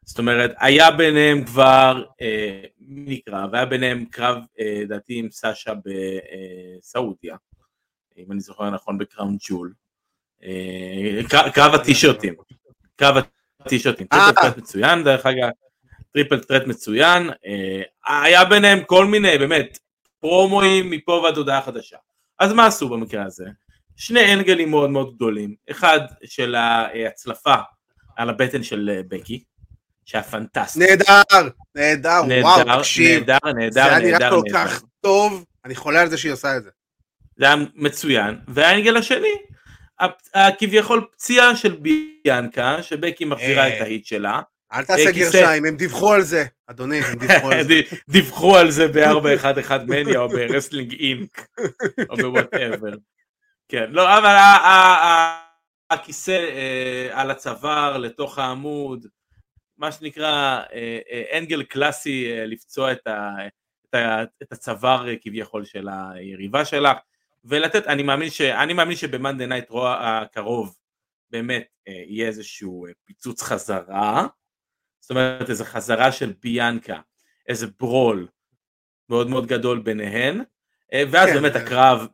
[0.05, 7.37] זאת אומרת, היה ביניהם כבר אה, נקרא, והיה ביניהם קרב, אה, לדעתי, עם סאשה בסעודיה,
[8.19, 9.73] אם אני זוכר נכון, בקראון ג'ול.
[10.43, 11.21] אה,
[11.55, 12.35] קרב הטישרטים.
[12.97, 13.17] קרב
[13.61, 14.07] הטישרטים.
[14.07, 15.49] triple threat מצוין, דרך אגב.
[16.13, 17.31] triple threat מצוין.
[18.07, 19.79] היה ביניהם כל מיני, באמת,
[20.21, 21.97] פרומואים מפה ועד הודעה חדשה.
[22.39, 23.45] אז מה עשו במקרה הזה?
[23.99, 25.55] שני אנגלים מאוד מאוד גדולים.
[25.71, 27.55] אחד של ההצלפה
[28.17, 29.45] על הבטן של בקי,
[30.05, 30.79] שהיה פנטסטי.
[30.79, 31.23] נהדר,
[31.75, 33.19] נהדר, וואו, תקשיב.
[33.19, 34.69] נהדר, נהדר, זה היה נהדר, נראה כל נהדר.
[34.69, 36.71] כך טוב, אני חולה על זה שהיא עושה את זה.
[37.37, 38.39] זה היה מצוין.
[38.49, 39.35] וה angle השני,
[40.35, 41.77] הכביכול פציעה של
[42.25, 43.77] ביאנקה, שבקי מחזירה אה.
[43.77, 44.41] את ה heat שלה.
[44.73, 45.41] אל תעשה כיסא.
[45.41, 47.81] גרשיים, הם דיווחו על זה, אדוני, הם דיווחו על זה.
[48.09, 51.47] דיווחו על זה ב-411 מניה או ברסלינג אינק
[52.11, 52.93] או ב whatever.
[53.69, 54.35] כן, לא, אבל
[55.91, 59.07] הכיסא אה, על הצוואר לתוך העמוד,
[59.79, 63.47] מה שנקרא אה, אה, angle קלאסי לפצוע את ה-
[63.91, 66.99] את ה- את הצוואר כביכול של היריבה שלך,
[67.45, 70.77] ולתת, אני מאמין ש- אני מאמין שב Monday Night Raw הקרוב
[71.31, 74.27] באמת יהיה איזשהו פיצוץ חזרה,
[75.01, 77.01] זאת אומרת איזו חזרה של ביאנקה,
[77.49, 78.29] איזה brawl
[79.09, 80.43] מאוד מאוד גדול ביניהן,
[80.93, 82.07] ואז כן, באמת הקרב,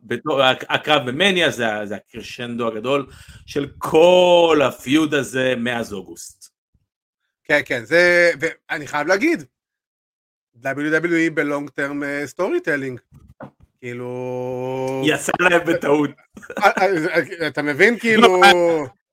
[0.69, 3.05] הקרב במניה זה, הקרשנדו הגדול
[3.45, 6.49] של כל ה feud הזה מאז אוגוסט.
[7.43, 9.43] כן, כן, זה, ואני חייב להגיד,
[10.63, 12.99] WWE ב long term storytelling,
[13.79, 16.09] כאילו, יצא להם בטעות.
[16.57, 18.47] אה, אה, אתה מבין, כאילו, לא,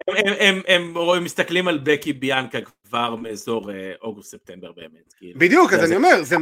[0.08, 5.12] הם, הם, הם, הם רואים, מסתכלים על בקי ביאנקה כבר מאזור אה, אוגוסט-ספטמבר באמת.
[5.18, 5.38] כאילו.
[5.38, 6.36] בדיוק, אז אני אומר, זה,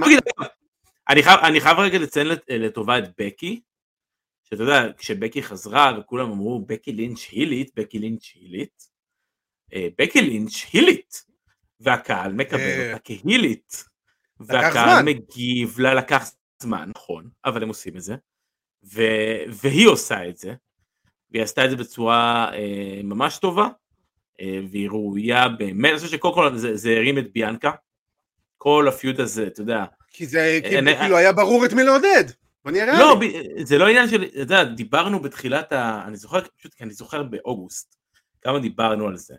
[1.10, 3.60] אני חייב, אני חייב רגע לציין לט- לטובה את בקי,
[4.44, 8.88] שאתה יודע, כשבקי חזרה וכולם אמרו בקי לינץ' הילית, בקי לינץ' הילית,
[9.74, 11.24] אה, בקי לינץ' הילית,
[11.80, 13.84] והקהל מקבל אה, אותה כהילית,
[14.40, 15.02] והקהל.
[15.04, 16.30] מגיב לה, לקח
[16.62, 18.14] זמן, נכון, אבל הם עושים את זה,
[18.94, 19.02] ו,
[19.48, 20.54] והיא עושה את זה,
[21.30, 23.68] והיא עשתה את זה בצורה אה, ממש טובה,
[24.40, 27.70] אה, והיא ראויה באמת, אני חושב שקודם כל זה, זה הרים את ביאנקה,
[28.58, 32.24] כל הפיוד הזה, אתה יודע, כי זה אין- כאילו היה ברור את מי לעודד,
[32.98, 33.20] לא.
[33.20, 36.02] ב- זה לא עניין של, אתה יודע, דיברנו בתחילת ה...
[36.06, 37.96] אני זוכר, פשוט כי אני זוכר באוגוסט,
[38.42, 39.34] כמה דיברנו על זה.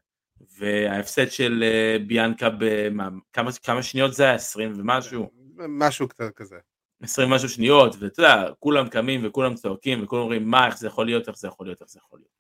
[0.58, 4.34] וההפסד של אה, ביאנקה, במה, כמה, כמה שניות זה היה?
[4.34, 5.32] 20 ומשהו?
[5.58, 6.56] משהו קצת כזה.
[7.04, 11.06] 20 ומשהו שניות, ואתה יודע, כולם קמים וכולם צועקים וכולם אומרים, מה, איך זה יכול
[11.06, 12.32] להיות, איך זה יכול להיות, איך זה יכול להיות.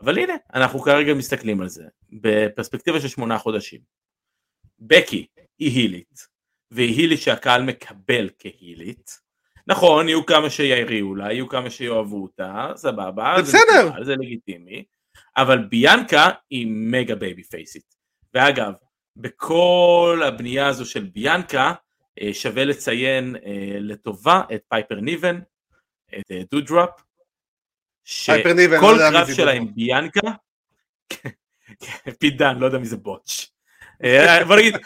[0.00, 3.80] אבל הנה, אנחנו כרגע מסתכלים על זה, בפרספקטיבה של שמונה חודשים.
[4.78, 5.26] בקי
[5.58, 6.26] היא הילית,
[6.70, 9.10] והיא הילית שהקהל מקבל כהילית.
[9.66, 13.86] נכון, יהיו כמה שיריעו לה, יהיו כמה שיאהבו אותה, סבבה, זה בסדר.
[13.86, 14.84] מקובל, זה לגיטימי,
[15.36, 17.94] אבל ביאנקה היא מגה בייבי פייסית.
[18.34, 18.72] ואגב,
[19.16, 21.72] בכל הבנייה הזו של ביאנקה,
[22.20, 25.40] אה, שווה לציין אה, לטובה את פייפר ניבן,
[26.18, 26.42] את אה,
[28.26, 29.52] פייפר ניבן, שכל לא קרב זה שלה.
[29.52, 30.30] עם ביאנקה,
[32.20, 33.46] פיט דאן, לא יודע מי זה בוטש.
[34.04, 34.76] אה, בוא נגיד,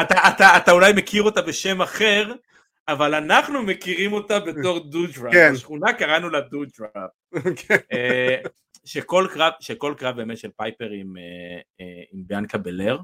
[0.00, 2.32] אתה, אתה, אתה אולי מכיר אותה בשם אחר,
[2.88, 5.52] אבל אנחנו מכירים אותה בתור דודרופ, כן.
[5.54, 6.90] בשכונה קראנו לה דודרופ.
[7.56, 7.76] כן.
[7.92, 8.36] אה,
[8.84, 12.98] שכל קרב, שכל קרב באמת של פייפר עם, אה, עם ביאנקה בלר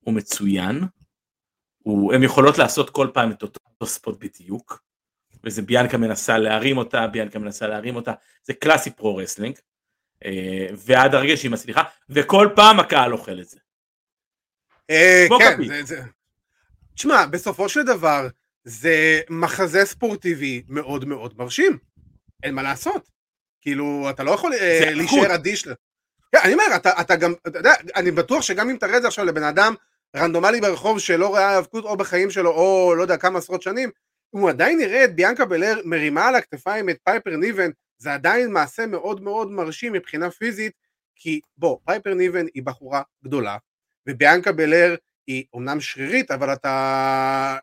[0.00, 0.80] הוא מצוין,
[1.78, 4.82] הוא, הם יכולות לעשות כל פעם את אותו spot בדיוק,
[5.44, 9.56] וזה ביאנקה מנסה להרים אותה, ביאנקה מנסה להרים אותה, זה קלאסי pro wrestling,
[10.24, 13.58] אה, ועד הרגע שהיא מצליחה, וכל פעם הקהל אוכל את זה.
[14.92, 15.56] אה, כן.
[16.94, 18.28] תשמע, בסופו של דבר,
[18.64, 21.78] זה מחזה ספורטיבי מאוד מאוד מרשים.
[22.42, 23.08] אין מה לעשות.
[23.60, 25.34] כאילו, אתה לא יכול אה, להישאר.
[25.34, 25.68] אדיש.
[26.32, 29.08] כן, אני אומר, אתה, אתה גם, אתה יודע, אני בטוח שגם אם תראה את זה
[29.08, 29.74] עכשיו לבן אדם
[30.16, 33.90] רנדומלי ברחוב שלא ראה האבקות או בחיים שלו, או לא יודע כמה עשרות שנים,
[34.30, 38.86] הוא עדיין יראה את ביאנקה בלר מרימה על הכתפיים את פייפר ניבן, זה עדיין מעשה
[38.86, 40.72] מאוד מאוד מרשים מבחינה פיזית,
[41.16, 43.56] כי בוא, פייפר ניבן היא בחורה גדולה,
[44.08, 44.94] וביאנקה בלר
[45.26, 47.56] היא אומנם שרירית, אבל אתה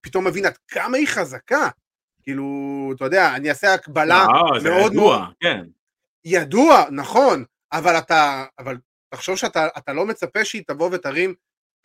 [0.00, 1.68] פתאום מבין עד כמה היא חזקה.
[2.22, 2.44] כאילו,
[2.96, 4.14] אתה יודע, אני אעשה הקבלה
[4.54, 5.64] אה, זה מאוד ידוע, מאוד- כן.
[6.24, 8.76] ידוע, נכון, אבל אתה, אבל
[9.08, 11.34] תחשוב שאתה אתה לא מצפה שהיא תבוא ותרים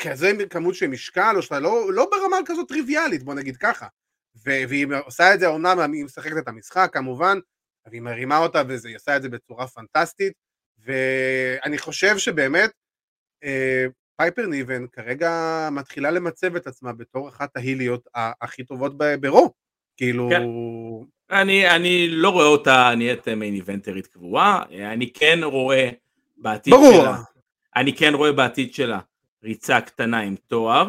[0.02, 3.88] כזה כמות של משקל, או שאתה לא, לא ברמה כזאת טריוויאלית, בוא נגיד ככה.
[4.36, 7.38] ו- והיא עושה את זה, אומנם היא משחקת את המשחק כמובן,
[7.86, 10.34] אבל היא מרימה אותה והיא עושה את זה בצורה פנטסטית,
[10.80, 12.72] ואני חושב שבאמת
[13.44, 13.86] אה,
[14.22, 18.08] פייפר ניבן כרגע מתחילה למצב את עצמה בתור אחת ההיליות
[18.42, 19.54] הכי טובות ברו,
[19.98, 20.30] כאילו...
[20.30, 20.42] כן.
[21.38, 25.90] אני, אני לא רואה אותה נהיית מיין איבנטרית קבועה, אני כן רואה
[26.38, 27.02] בעתיד ברור.
[27.02, 27.18] שלה,
[27.76, 29.00] אני כן רואה בעתיד שלה
[29.44, 30.88] ריצה קטנה עם תואר,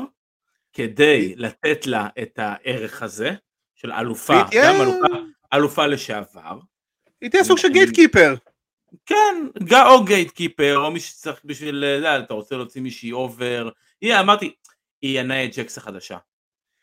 [0.73, 3.31] כדי לתת לה את הערך הזה
[3.75, 5.07] של אלופה, גם אלופה,
[5.55, 6.59] אלופה לשעבר.
[7.21, 8.35] היא תהיה סוג של גייט קיפר.
[9.07, 9.35] כן,
[9.87, 13.69] או gatekeeper, או מי שצריך בשביל, אה, אתה רוצה להוציא מישהי over,
[14.01, 14.55] היא, אמרתי,
[15.03, 16.19] היא הנאיה ג'קס החדשה.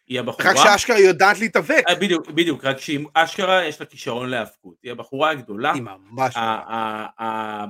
[0.07, 0.49] היא הבחורה...
[0.49, 1.83] רק שאשכרה יודעת להתאבק.
[1.89, 4.75] אה, בדיוק, בדיוק, רק שהיא אשכרה יש לה כישרון להאבקות.
[4.83, 5.73] היא הבחורה הגדולה.
[5.73, 6.35] היא ממש...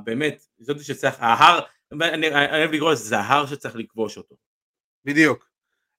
[0.04, 1.60] באמת, זאת שצריך, ההר,
[2.02, 4.36] אני אוהב לקרוא לזה, זה ההר שצריך לכבוש אותו.
[5.06, 5.50] בדיוק.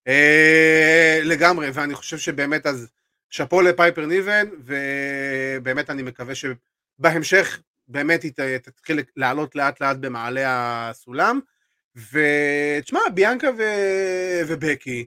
[0.09, 2.91] אה, לגמרי, ואני חושב שבאמת אז
[3.31, 10.43] שאפו לפייפר ניבן, ובאמת אני מקווה שבהמשך באמת היא תתחיל לעלות לאט לאט במעלה
[10.91, 11.41] הסולם.
[11.97, 13.63] ותשמע, ביאנקה ו...
[14.49, 15.07] ובקי,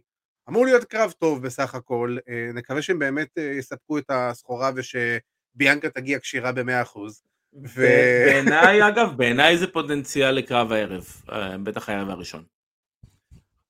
[0.49, 5.89] אמור להיות קרב טוב בסך הכל, אה, נקווה שהם באמת אה, יספקו את הסחורה ושביאנקה
[5.89, 7.21] תגיע כשירה במאה אחוז.
[7.65, 7.81] ו...
[8.25, 12.43] בעיניי, אגב, בעיניי זה פוטנציאל לקרב הערב, אה, בטח הערב הראשון.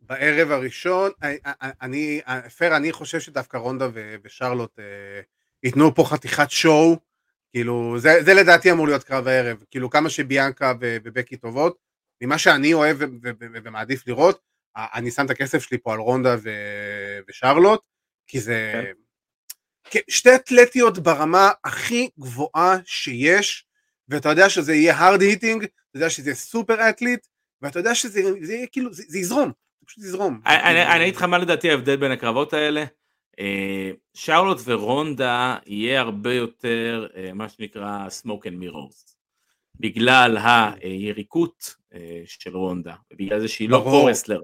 [0.01, 1.11] בערב הראשון,
[1.81, 2.21] אני,
[2.57, 3.87] פייר, אני חושב שדווקא רונדה
[4.23, 4.79] ושרלוט
[5.63, 6.99] ייתנו פה חתיכת שואו,
[7.53, 11.77] כאילו, זה, זה לדעתי אמור להיות קרב הערב, כאילו כמה שביאנקה ובקי טובות,
[12.21, 12.97] ממה שאני אוהב
[13.39, 14.39] ומעדיף לראות,
[14.75, 16.35] אני שם את הכסף שלי פה על רונדה
[17.27, 17.81] ושרלוט,
[18.27, 18.83] כי זה...
[19.89, 19.99] כן.
[20.07, 23.65] שתי אתלטיות ברמה הכי גבוהה שיש,
[24.09, 27.27] ואתה יודע שזה יהיה hard hitting, אתה יודע שזה סופר אתליט,
[27.61, 29.51] ואתה יודע שזה יהיה כאילו, זה, זה יזרום,
[29.85, 30.41] פשוט יזרום.
[30.45, 32.85] אני אגיד לך מה לדעתי ההבדל בין הקרבות האלה.
[33.39, 39.13] אה, שרלוט ורונדה יהיה הרבה יותר אה, מה שנקרא smoke and mirrors.
[39.79, 40.37] בגלל
[40.81, 44.41] היריקות אה, של רונדה, בגלל זה שהיא לא pro-wrestler.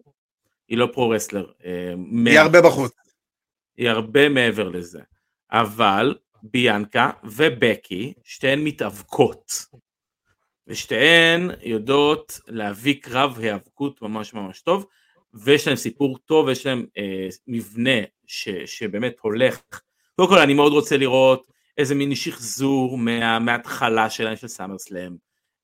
[0.67, 1.51] היא לא pro-wrestler.
[2.25, 2.91] היא הרבה בחוץ.
[3.77, 4.99] היא הרבה מעבר לזה.
[5.51, 9.51] אבל ביאנקה ובקי, שתיהן מתאבקות.
[10.67, 14.85] ושתיהן יודעות להביא קרב היאבקות ממש ממש טוב,
[15.33, 19.61] ויש להם סיפור טוב, יש להם אה, מבנה ש, שבאמת הולך.
[20.15, 25.15] קודם כל אני מאוד רוצה לראות איזה מיני שחזור מה, מההתחלה שלהם של סאמר סלאם.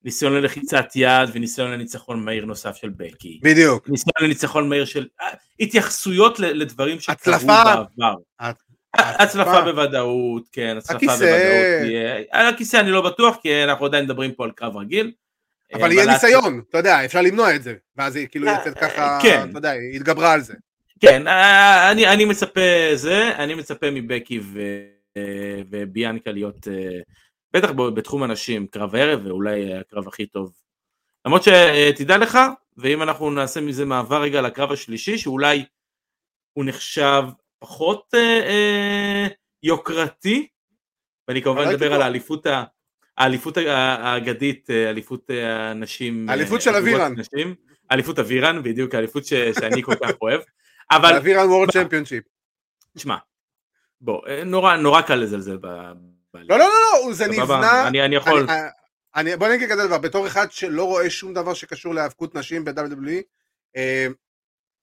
[0.04, 3.40] ניסיון ללחיצת יד וניסיון לניצחון מהיר נוסף של בקי.
[3.42, 3.88] בדיוק.
[3.88, 5.26] ניסיון לניצחון מהיר של אה,
[5.60, 8.14] התייחסויות לדברים שקרו בעבר.
[8.94, 12.26] הצלפה בוודאות, כן, הצלפה בוודאות.
[12.30, 15.12] על הכיסא אני לא בטוח, כי אנחנו עדיין מדברים פה על קרב רגיל.
[15.74, 19.18] אבל יהיה ניסיון, אתה יודע, אפשר למנוע את זה, ואז היא כאילו יוצאת אה, ככה,
[19.22, 19.50] כן.
[19.50, 20.54] אתה יודע, היא התגברה על זה.
[21.00, 22.60] כן, אה, אני מצפה
[22.94, 24.40] זה, אני מצפה מבקי
[25.70, 26.68] וביאנקה להיות,
[27.52, 30.52] בטח בתחום הנשים, קרב ערב, ואולי הקרב הכי טוב.
[31.26, 32.38] למרות שתדע לך,
[32.76, 35.64] ואם אנחנו נעשה מזה מעבר רגע לקרב השלישי, שאולי
[36.52, 37.22] הוא נחשב
[37.58, 39.26] פחות אה, אה,
[39.62, 40.48] יוקרתי,
[41.28, 42.46] ואני כמובן מדבר על האליפות,
[43.18, 46.28] האליפות האגדית, אה, אליפות אה, הנשים.
[46.28, 47.14] האליפות של אבירן.
[47.92, 50.40] אליפות אבירן, בדיוק האליפות ש, שאני כל כך אוהב.
[50.90, 51.16] אבל...
[51.16, 52.24] אבירן וורד צ'מפיונשיפ.
[52.96, 53.16] תשמע,
[54.00, 55.66] בוא, נורא, נורא קל לזלזל ב...
[56.34, 57.88] לא, לא, לא, לא, זה נבנה...
[57.88, 58.50] אני, אני יכול...
[58.50, 58.60] אני,
[59.16, 63.22] אני, בוא נגיד כזה דבר, בתור אחד שלא רואה שום דבר שקשור להיאבקות נשים ב-WWE,
[63.76, 64.06] אה,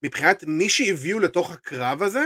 [0.03, 2.23] מבחינת מי שהביאו לתוך הקרב הזה,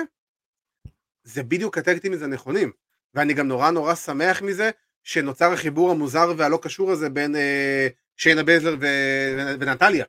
[1.24, 2.72] זה בדיוק הטקטים הזה נכונים.
[3.14, 4.70] ואני גם נורא נורא שמח מזה
[5.08, 10.06] שנוצר החיבור המוזר והלא קשור הזה בין אה, שיינה בזלר ו- ונטליה.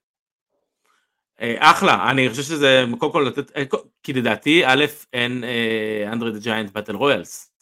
[1.41, 3.63] אה, אחלה, אני חושב שזה קודם כל לתת, אה,
[4.03, 5.45] כי לדעתי א' אין
[6.13, 7.53] אנדרי דה ג'יינט באטל רויאלס.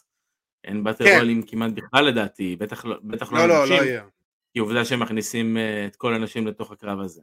[0.65, 1.11] אין באטל כן.
[1.11, 4.03] רויאלים כמעט בכלל לדעתי, בטח, לא, בטח לא, לא, לא יהיה.
[4.53, 7.23] כי עובדה שהם מכניסים uh, את כל האנשים לתוך הקרב הזה.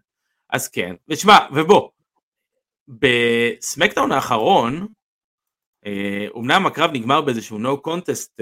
[0.50, 1.90] אז כן, ושמע, ובוא,
[2.88, 4.88] בסמקדאון האחרון,
[6.30, 8.42] אומנם הקרב נגמר באיזשהו no contest uh,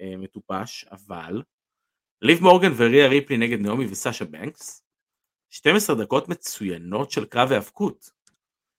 [0.00, 1.42] uh, מטופש, אבל
[2.22, 4.84] ליב מורגן וריה ריפלי נגד נעמי וסאשה בנקס,
[5.50, 8.10] 12 דקות מצוינות של קרב היאבקות.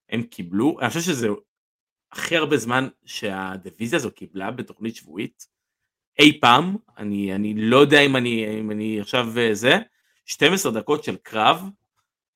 [0.10, 1.28] הם קיבלו, אני חושב שזה
[2.12, 5.48] הכי הרבה זמן שהדיוויזיה הזו קיבלה בתוכנית שבועית
[6.20, 9.78] אי פעם, אני, אני לא יודע אם אני, אם אני עכשיו זה,
[10.26, 11.64] 12 דקות של קרב,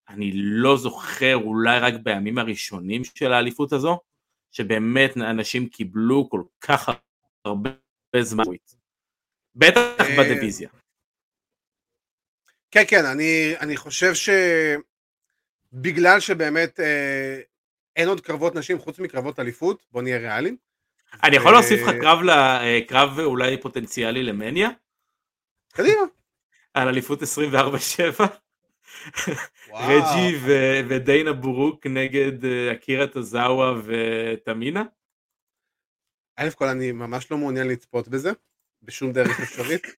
[0.10, 4.00] אני לא זוכר אולי רק בימים הראשונים של האליפות הזו,
[4.54, 6.90] שבאמת אנשים קיבלו כל כך
[7.46, 7.70] הרבה
[8.22, 8.44] זמן,
[9.56, 10.70] בטח אה, בדיוויזיה.
[12.72, 14.12] כן, כן, אני, אני חושב
[15.74, 17.42] שבגלל שבאמת אה,
[17.96, 20.58] אין עוד קרבות נשים חוץ מקרבות אליפות, בוא נהיה ריאליים.
[21.24, 24.70] אני יכול להוסיף לך קרב, ל- קרב אולי פוטנציאלי למניה?
[25.74, 26.02] קדימה.
[26.74, 27.26] על אליפות 24-7?
[29.74, 34.84] רג'י ו- ודיינה בורוק נגד אה, אקירה טוזאווה ותמינה?
[36.38, 38.32] א' כל אני ממש לא מעוניין לצפות בזה,
[38.84, 39.88] בשום דרך אפשרית.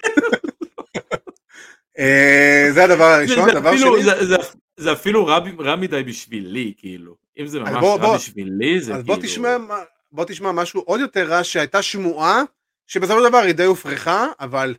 [1.99, 4.35] אה, זה הדבר הראשון, זה דבר שני, זה- זה-
[4.77, 7.15] זה אפילו רע רע מדי בשבילי, כאילו.
[7.37, 9.15] אם זה אז ממש בוא- רע בוא- בשבילי, זה אז כאילו...
[9.15, 12.41] בוא תשמע, מה- בוא תשמע משהו עוד יותר רע שהייתה שמועה,
[12.87, 14.75] שבסופו של דבר היא די הופרכה, אבל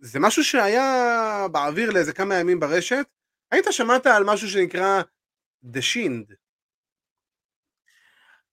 [0.00, 1.06] זה משהו שהיה
[1.52, 3.06] באוויר לאיזה כמה ימים ברשת.
[3.50, 5.02] היית שמעת על משהו שנקרא
[5.64, 6.34] The Shind.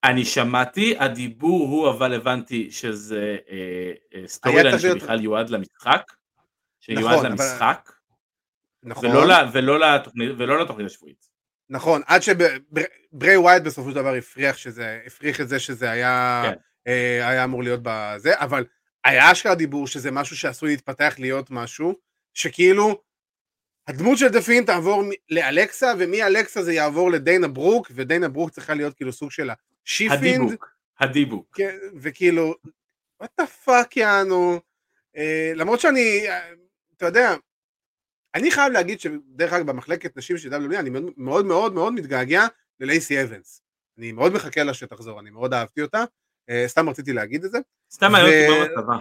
[0.04, 6.12] אני שמעתי, הדיבור הוא אבל הבנתי שזה אה, אה, story היה line שבכלל יועד למשחק,
[6.80, 7.92] שיועד נכון, למשחק,
[8.82, 9.10] נכון,
[9.52, 11.30] ולא לתוכנית- השבועית.
[11.70, 16.54] נכון, עד שברי ווייט בסופו של דבר הפריח שזה, הפריך את זה שזה היה, כן.
[16.86, 18.64] אה, היה אמור להיות בזה, אבל
[19.04, 21.94] היה אשכרה דיבור שזה משהו שעשוי להתפתח להיות משהו,
[22.34, 23.02] שכאילו
[23.88, 28.94] הדמות של The Fiend תעבור לאלקסה, ומאלקסה זה יעבור לדיינה ברוק, ודיינה ברוק צריכה להיות
[28.94, 29.50] כאילו סוג של
[29.84, 30.68] ה She-Fiend, הדיבוק,
[31.00, 31.46] הדיבוק.
[31.56, 32.54] כן, וכאילו,
[33.22, 34.60] what the fuck יענו,
[35.16, 36.50] אה, למרות שאני, אה,
[36.96, 37.34] אתה יודע,
[38.34, 42.46] אני חייב להגיד שדרך אגב במחלקת נשים של WWE אני מאוד מאוד מאוד מאוד מתגעגע
[42.80, 43.62] ללייסי אבנס.
[43.98, 46.04] אני מאוד מחכה לה שתחזור, אני מאוד אהבתי אותה,
[46.50, 47.58] אה, סתם רציתי להגיד את זה.
[47.92, 48.98] סתם היום ו- בצבא.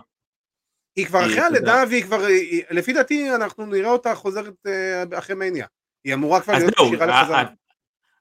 [0.95, 1.83] היא כבר היא- אחרי הלידה.
[1.89, 5.65] והיא כבר, היא- לפי דעתי אנחנו נראה אותה חוזרת אה, אחרי מניה.
[6.03, 7.43] היא אמורה כבר להיות כשירה לחזרה.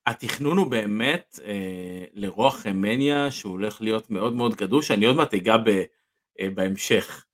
[0.06, 5.34] התכנון הוא באמת אה, לרוח מניה שהוא הולך להיות מאוד מאוד גדוש, אני עוד מעט
[5.34, 5.68] אגע ב-
[6.40, 7.24] אה, בהמשך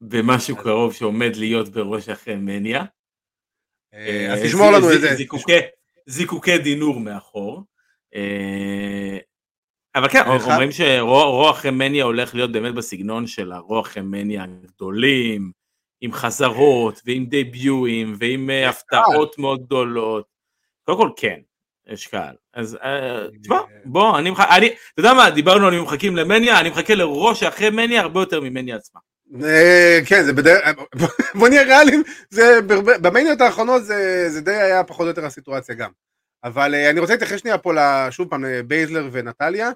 [0.00, 2.84] במשהו אז- קרוב שעומד להיות בראש אחרי מניה.
[3.94, 5.14] אה, אז אה, תשמור זי- לנו את זה.
[5.14, 5.66] זיקוקי-
[6.06, 7.62] זיקוקי דינור מאחור.
[8.14, 9.18] אה,
[9.96, 15.50] אבל כן, אומרים שרוח מניה הולך להיות באמת בסגנון של הרוח מניה הגדולים,
[16.00, 20.26] עם חזרות ועם דביואים ועם אה, הפתעות מאוד גדולות.
[20.84, 21.40] קודם כל כן,
[21.86, 22.34] יש קהל.
[22.54, 26.70] אז אה, תשמע, אה, בוא, אני מחכה, אתה יודע מה, דיברנו על מחכים למניה, אני
[26.70, 29.00] מחכה לראש אחרי מניה הרבה יותר ממניה עצמה.
[30.06, 30.68] כן, זה בדרך,
[31.38, 32.02] בוא נהיה ריאליים,
[33.02, 35.90] במניות האחרונות זה, זה די היה פחות או יותר הסיטואציה גם.
[36.44, 37.72] אבל אני רוצה להתייחס שנייה פה
[38.10, 39.70] שוב פעם לבייזלר ונטליה.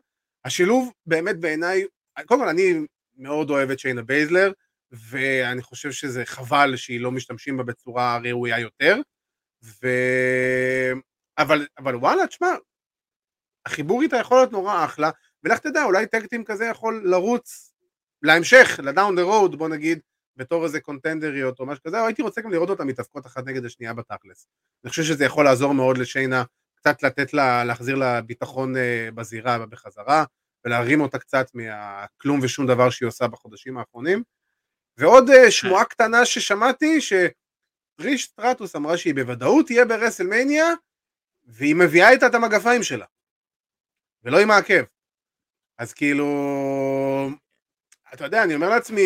[0.44, 1.84] השילוב באמת בעיניי,
[2.26, 2.72] קודם כל אני
[3.16, 4.52] מאוד אוהב את שיינה בייזלר,
[4.92, 8.96] ואני חושב שזה חבל שהיא לא משתמשים בה בצורה ראויה יותר.
[9.64, 9.88] ו...
[11.38, 12.48] אבל, אבל וואלה, תשמע,
[13.66, 15.10] החיבור איתה יכול להיות נורא אחלה,
[15.44, 17.74] ולך תדע, אולי tag team כזה יכול לרוץ
[18.22, 20.00] להמשך, ל down the road, בוא נגיד,
[20.36, 23.64] בתור איזה קונטנדריות או משהו כזה, או הייתי רוצה גם לראות אותן מתאבקות אחת נגד
[23.64, 24.48] השנייה בתכלס.
[24.84, 26.44] אני חושב שזה יכול לעזור מאוד לשיינה,
[26.80, 30.24] קצת לתת לה, להחזיר לה ביטחון אה, בזירה ובחזרה,
[30.64, 34.22] ולהרים אותה קצת מהכלום ושום דבר שהיא עושה בחודשים האחרונים.
[34.96, 40.66] ועוד אה, שמועה קטנה ששמעתי, שטריש סטרטוס אמרה שהיא בוודאות תהיה ברסלמניה,
[41.44, 43.06] והיא מביאה איתה את המגפיים שלה,
[44.24, 44.82] ולא עם העקב.
[45.78, 46.26] אז כאילו,
[48.14, 49.02] אתה יודע, אני אומר לעצמי,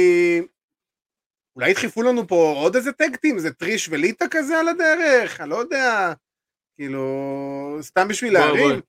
[1.57, 5.51] אולי ידחפו לנו פה עוד איזה tag team, איזה טריש וליטא כזה על הדרך, אני
[5.51, 6.13] לא יודע,
[6.77, 7.09] כאילו,
[7.81, 8.81] סתם בשביל להרים.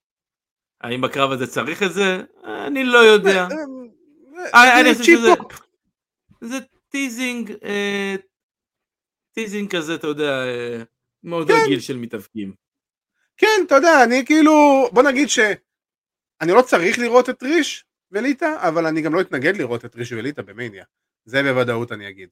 [0.81, 2.17] האם בקרב הזה צריך את זה?
[2.67, 3.47] אני לא יודע.
[4.53, 5.33] אה, אה, אני זה חושב שזה-.
[6.41, 6.55] זה
[6.89, 8.15] teasing, אה,
[9.31, 10.83] teasing כזה, אתה יודע, אה,
[11.23, 11.53] מאוד כן.
[11.65, 12.53] רגיל של מתאבקים.
[13.37, 14.51] כן, אתה יודע, אני כאילו,
[14.93, 19.85] בוא נגיד שאני לא צריך לראות את טריש וליטא, אבל אני גם לא אתנגד לראות
[19.85, 20.85] את טריש וליטא במניה.
[21.25, 22.29] זה בוודאות אני אגיד.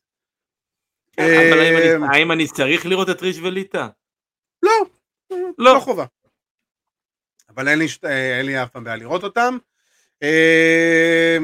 [1.17, 1.25] אבל
[1.59, 3.87] האם אה, אני- האם אני צריך לראות את טריש וליטא?
[4.63, 4.71] לא,
[5.57, 5.73] לא.
[5.75, 6.05] לא חובה.
[7.49, 9.57] אבל אין לי, אה, אין לי אף פעם בעיה לראות אותם.
[10.23, 11.37] אה,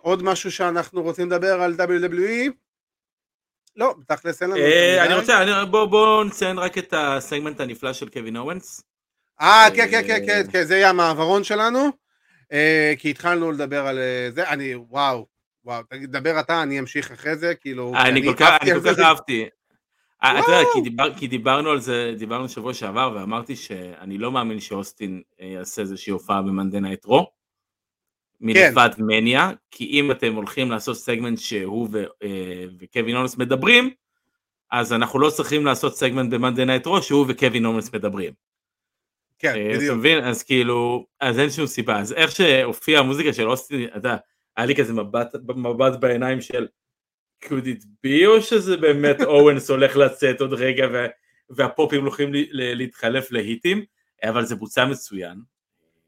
[0.00, 2.50] עוד משהו שאנחנו רוצים לדבר על WWE?
[3.76, 4.60] לא, תכלס אין לנו.
[4.60, 5.14] אה, אני.
[5.14, 8.82] רוצה, אני- בוא- בוא נציין רק את הסגמנט הנפלא של קווין אוונס.
[9.40, 11.88] אה, כן, כן, כן, אה, כן, כן, זה יהיה המעברון שלנו.
[12.52, 15.26] אה, כי התחלנו לדבר על אה, זה, אני, וואו,
[15.64, 18.58] וואו, תגיד, דבר אתה, אני אמשיך אחרי זה, כאילו, אני כל כך.
[19.00, 19.48] אהבתי.
[20.22, 20.62] אה, אתה יודע.
[20.74, 25.46] כי דיבר- כי דיברנו על זה, דיברנו שבוע שעבר, ואמרתי שאני לא מאמין שאוסטין אה,
[25.46, 27.26] יעשה איזושהי הופעה במאנדי נייט רו.
[28.40, 33.90] מלבד מניה, כי אם אתם הולכים לעשות סגמנט שהוא ו- אה, וקווין אונס מדברים,
[34.70, 38.32] אז אנחנו לא צריכים לעשות סגמנט במאנדי נייט רו שהוא וקווין אונס מדברים.
[39.38, 39.96] כן, אה, אתה בדיוק.
[39.98, 40.24] מבין?
[40.24, 42.00] אז כאילו, אז אין שום סיבה.
[42.00, 44.16] אז איך שהופיעה המוזיקה של אוסטין, אתה יודע,
[44.56, 46.66] היה לי כזה מבט, מבט בעיניים של
[47.44, 51.06] could it be או שזה באמת אוונס הולך לצאת עוד רגע וה,
[51.50, 53.84] והפופים הולכים ל, ל, להתחלף להיטים,
[54.24, 55.38] אבל זה בוצע מצוין,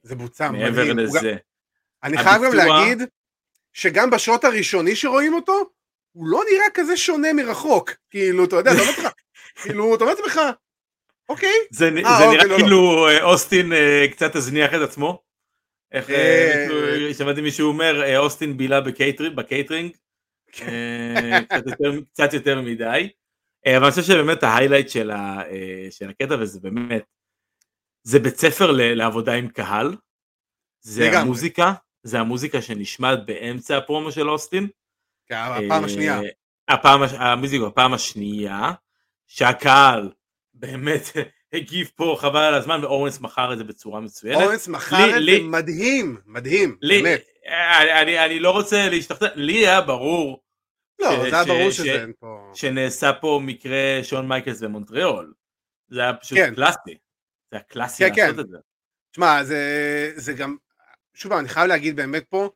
[0.03, 0.89] זה בוצע מעבר מדהים.
[0.89, 1.37] גם- לזה.
[2.05, 2.99] אני חייב גם להגיד
[3.73, 5.71] שגם בשוט הראשוני שרואים אותו,
[6.13, 7.91] הוא לא נראה כזה שונה מרחוק.
[8.11, 9.09] כאילו, אתה יודע, אתה אומר לך,
[9.63, 10.41] כאילו, אתה אומר לעצמך,
[11.29, 11.53] אוקיי.
[11.71, 12.57] זה, אה, זה אוקיי, נראה לא, לא.
[12.57, 15.23] כאילו אה, אוסטין אה, קצת הזניח את עצמו.
[15.93, 19.97] איך אה, שמעתי מישהו אומר אוסטין בילה בקייטרינג,
[21.49, 23.09] קצת יותר- קצת יותר מדי.
[23.67, 27.03] אה, אבל אני חושב שבאמת ה highlight של ה- אה, של הקטע וזה באמת,
[28.03, 29.97] זה בית ספר ל- לעבודה עם קהל.
[30.81, 31.19] זה לגמרי.
[31.19, 34.69] המוזיקה, זה המוזיקה שנשמעת באמצע הפרומו של אוסטין.
[35.29, 36.21] כן, הפעם השנייה.
[36.21, 36.29] אה,
[36.75, 38.73] הפעם, המוזיקה בפעם השנייה,
[39.27, 40.11] שהקהל
[40.55, 41.03] באמת
[41.53, 44.43] הגיב פה חבל על הזמן ואורנס מכר את זה בצורה מצוינת.
[44.43, 47.25] אורנס מכר לי- את זה מדהים, מדהים, לי, באמת.
[47.47, 50.43] אני, אני, אני לא רוצה להשתכנע, לי היה ברור
[50.99, 52.51] לא, זה היה ברור שזה אין פה...
[52.55, 55.33] שנעשה פה מקרה שון מייקלס במונטריאול.
[55.89, 56.55] זה היה פשוט כן.
[56.55, 56.99] קלאסי.
[57.51, 58.41] זה היה קלאסי כן, לעשות כן.
[58.41, 58.59] את זה.
[59.11, 60.57] תשמע, זה, זה גם...
[61.15, 62.51] שוב אני חייב להגיד באמת פה,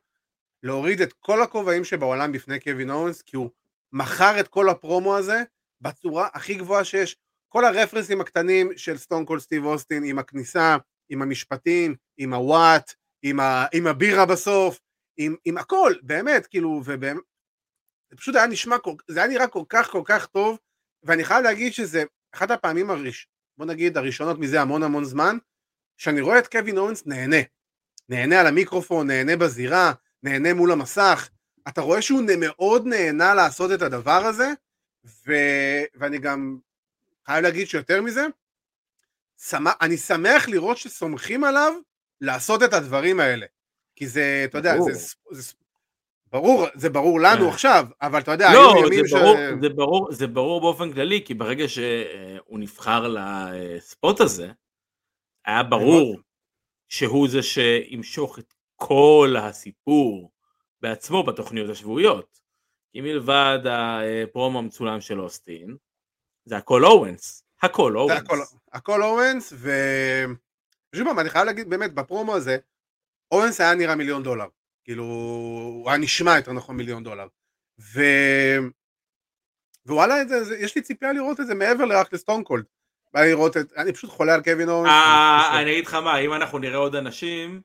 [0.63, 3.49] להוריד את כל הכובעים שבעולם בפני קווין אורנס, כי הוא
[3.91, 5.43] מכר את כל הפרומו הזה
[5.81, 7.15] בצורה הכי גבוהה שיש.
[7.49, 10.77] כל הרפרנסים הקטנים של סטון קול סטיב אוסטין, עם הכניסה,
[11.09, 14.79] עם המשפטים, עם הוואט, עם, ה, עם הבירה בסוף,
[15.17, 17.21] עם, עם הכל, באמת, כאילו, ובאמת,
[18.13, 20.57] זה פשוט היה נשמע, כל- זה היה נראה כל כך כל כך טוב,
[21.03, 22.03] ואני חייב להגיד שזה
[22.35, 23.27] אחת הפעמים הראש...
[23.57, 25.37] בוא נגיד הראשונות מזה המון המון זמן,
[25.97, 27.37] שאני רואה את קווין אורנס נהנה.
[28.09, 29.93] נהנה על המיקרופון, נהנה בזירה,
[30.23, 31.29] נהנה מול המסך.
[31.67, 34.47] אתה רואה שהוא מאוד נהנה לעשות את הדבר הזה,
[35.05, 35.33] ו...
[35.95, 36.57] ואני גם
[37.25, 38.25] חייב להגיד שיותר מזה,
[39.37, 39.73] שמח...
[39.81, 41.73] אני שמח לראות שסומכים עליו
[42.21, 43.45] לעשות את הדברים האלה.
[43.95, 44.81] כי זה, אתה יודע.
[44.81, 45.53] זה, זה,
[46.33, 47.53] ברור, זה ברור לנו כן.
[47.53, 49.61] עכשיו, אבל אתה יודע, לא, היו ימים זה ברור, ש...
[49.61, 54.51] זה, ברור, זה ברור באופן כללי, כי ברגע שהוא נבחר לספוט הזה,
[55.45, 56.19] היה ברור
[56.89, 60.31] שהוא זה שימשוך את כל הסיפור
[60.81, 62.39] בעצמו בתוכניות השבועיות.
[62.91, 65.77] כי מלבד הפרומו המצולם של אוסטין,
[66.45, 67.43] זה הכל אורנס.
[67.61, 68.17] הכל אורנס.
[68.17, 68.37] הכל,
[68.73, 69.69] הכל אורנס, ו...
[70.95, 72.57] שוב פעם, אני חייב להגיד, באמת, בפרומו הזה,
[73.31, 74.47] אוונס היה נראה מיליון דולר.
[74.83, 77.27] כאילו, הוא היה נשמע יותר נכון מיליון דולר.
[77.79, 78.01] ו...
[79.85, 82.63] ווואלה, זה, זה, יש לי ציפייה לראות את זה מעבר לרק לסטון קולד.
[83.13, 84.89] בא לי לראות את, אני פשוט חולה על קווין אוונס.
[84.89, 87.61] אה, אני אגיד לך מה, אם אנחנו נראה עוד אנשים,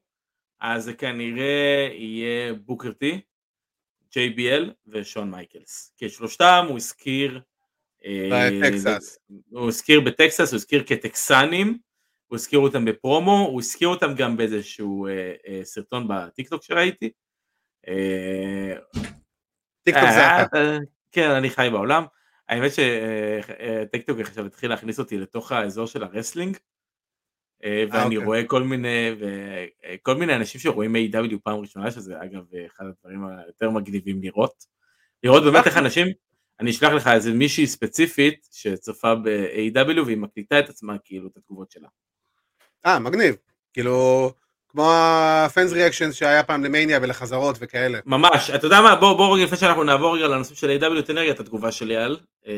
[0.61, 3.21] אז זה כנראה יהיה בוקר טי,
[4.11, 5.93] JBL ושון מייקלס.
[5.97, 7.41] כי את שלושתם הוא הזכיר...
[8.05, 9.19] אה, בטקסס.
[9.51, 11.79] הוא הזכיר בטקסס, הוא הזכיר כטקסנים,
[12.29, 17.11] הוא הזכיר אותם בפרומו, הוא הזכיר אותם גם באיזשהו אה, אה, סרטון בטיקטוק שראיתי.
[17.89, 18.75] אה,
[19.83, 20.57] טיקטוק זה אה, אתה.
[20.59, 20.79] אה,
[21.13, 22.05] כן, אני חי בעולם.
[22.49, 26.57] האמת שטיקטוק עכשיו התחיל להכניס אותי לתוך האזור של ה wrestling,
[27.65, 28.27] אה, ואני אוקיי.
[28.27, 29.11] רואה כל מיני,
[29.85, 34.65] אה, כל מיני אנשים שרואים AEW פעם ראשונה, שזה אגב אחד הדברים היותר מגניבים לראות.
[35.23, 36.07] לראות באמת איך אנשים,
[36.61, 41.71] אני אשלח לך איזה מישהי ספציפית שצופה ב-AEW והיא מקליטה את עצמה כאילו את התגובות
[41.71, 41.89] שלה.
[42.87, 43.35] אה, מגניב.
[43.73, 44.33] כאילו,
[44.69, 47.99] כמו ה fans reaction שהיה פעם למניה ולחזרות וכאלה.
[48.07, 51.19] ממש, אתה יודע מה, בוא, בוא רגע לפני שאנחנו נעבור רגע לנושא של AEW תן
[51.19, 52.19] רגע את התגובה שלי על.
[52.47, 52.53] אה,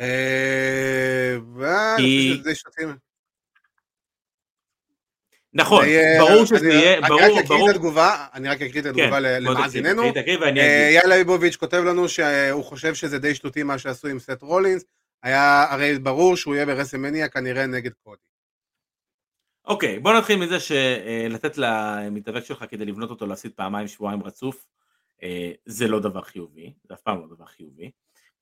[0.00, 1.96] אה, אה.
[5.54, 5.84] נכון,
[6.18, 7.70] ברור שזה אני- יהיה, אני ברור, רק אקריא ברור.
[7.70, 10.02] את התגובה, אני רק אקריא את התגובה כן, למאזיננו.
[10.92, 14.84] יאללה ליבוביץ' כותב לנו שהוא חושב שזה די שטותי מה שעשו עם סת' רולינס,
[15.22, 18.25] היה הרי ברור שהוא יהיה ברסלמניה כנראה נגד קודי.
[19.66, 24.66] אוקיי, בוא נתחיל מזה שלתת למתאבק שלך כדי לבנות אותו להפסיד פעמיים שבועיים רצוף,
[25.22, 27.90] אה, זה לא דבר חיובי, זה אף פעם לא דבר חיובי.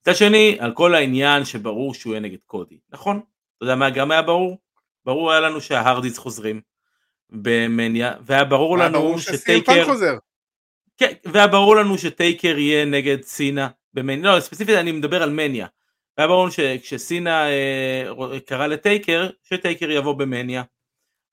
[0.01, 3.21] מצד שני, על כל העניין שברור שהוא יהיה נגד קודי, נכון?
[3.57, 4.59] אתה יודע מה גם היה ברור?
[5.05, 6.61] ברור היה לנו שההרדיס חוזרים
[7.31, 10.19] במניה, והיה ברור לנו ברור שטייקר, חוזר.
[10.97, 15.67] כן, והיה ברור לנו שטייקר יהיה נגד סינה במניה, לא, ספציפית אני מדבר על מניה.
[16.19, 20.63] והיה ברור שכשסינה אה, קרא לטייקר, שטייקר יבוא במניה.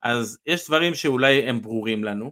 [0.03, 2.31] אז יש דברים שאולי הם ברורים לנו,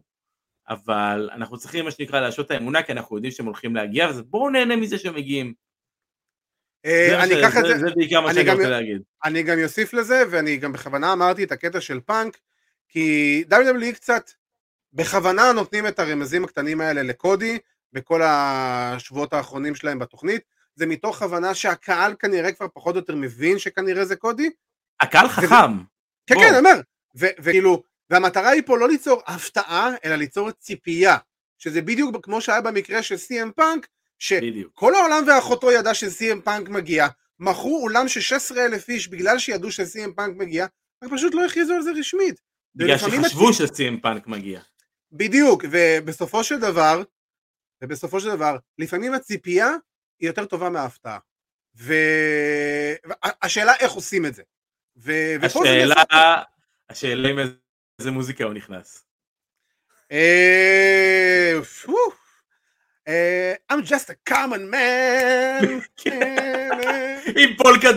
[0.69, 4.21] אבל אנחנו צריכים מה שנקרא להשעות את האמונה, כי אנחנו יודעים שהם הולכים להגיע, אז
[4.21, 5.53] בואו נהנה מזה שהם מגיעים.
[6.85, 9.01] אה, אני אקח את זה- זה, בעיקר מה אני שאני גם- רוצה להגיד.
[9.25, 12.37] אני גם אוסיף לזה, ואני גם בכוונה אמרתי את הקטע של פאנק,
[12.89, 14.31] כי WWE קצת
[14.93, 17.57] בכוונה נותנים את הרמזים הקטנים האלה לקודי
[17.93, 20.41] בכל השבועות האחרונים שלהם בתוכנית,
[20.75, 24.49] זה מתוך הבנה שהקהל כנראה כבר פחות או יותר מבין שכנראה זה קודי,
[24.99, 25.47] הקהל חכם.
[26.27, 26.35] כן.
[26.35, 26.81] כן אני אומר,
[27.19, 31.17] וכאילו, והמטרה היא פה לא ליצור הפתעה, אלא ליצור ציפייה,
[31.57, 33.87] שזה בדיוק כמו שהיה במקרה של CM פאנק.
[34.19, 37.07] שכל העולם ואחותו ידע ש-CM פאנק מגיע,
[37.39, 40.65] מכרו אולם של 16 אלף איש בגלל שידעו ש-CM פאנק מגיע,
[41.03, 42.41] רק פשוט לא הכריזו על זה רשמית.
[42.75, 44.61] בגלל שחשבו שסים פאנק מגיע.
[45.11, 47.03] בדיוק, ובסופו של דבר,
[47.81, 49.69] ובסופו של דבר, לפעמים הציפייה
[50.19, 51.17] היא יותר טובה מההפתעה.
[51.75, 54.43] והשאלה איך עושים את זה.
[54.97, 56.03] ו- השאלה,
[56.89, 57.39] השאלה עם
[57.99, 59.05] איזה מוזיקה הוא נכנס.
[60.11, 61.59] אה.
[63.07, 65.67] אה, I'm just a common man.
[65.95, 66.69] כן.
[67.37, 67.91] עם פולקה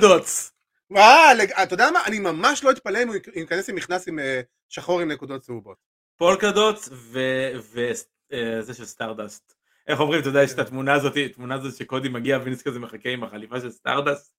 [1.38, 2.01] לג- אתה יודע מה?
[2.07, 5.43] אני ממש לא אתפלא אם הוא יכ- ייכנס עם מכנס עם אה, שחור עם נקודות
[5.43, 5.76] צהובות.
[6.16, 9.55] polka dots וזה של Stardust.
[9.88, 13.09] איך אומרים, אתה יודע, יש את התמונה הזאת, תמונה הזאת שקודי מגיע ווינס כזה מחכה
[13.09, 14.32] עם החליפה של Stardust.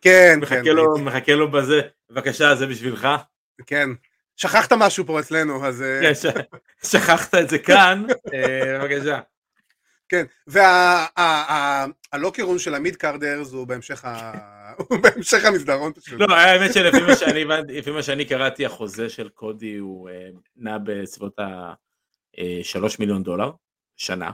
[0.00, 0.62] כן, כן,
[1.04, 1.80] מחכה לו בזה,
[2.10, 3.08] בבקשה, זה בשבילך.
[3.66, 3.90] כן.
[4.36, 5.82] שכחת משהו פה אצלנו, אז...
[5.82, 6.12] אה, כן,
[6.90, 8.04] שכחת את זה כאן,
[8.34, 9.20] אה, בבקשה.
[10.08, 10.24] כן,
[12.12, 16.20] וה locker room של ה mid carders הוא בהמשך המסדרון פשוט.
[16.20, 23.22] לא, האמת שלפי מה שאני קראתי, החוזה של קודי הוא אה, נע בסביבות ה-3 מיליון
[23.22, 23.50] דולר,
[23.96, 24.30] שנה.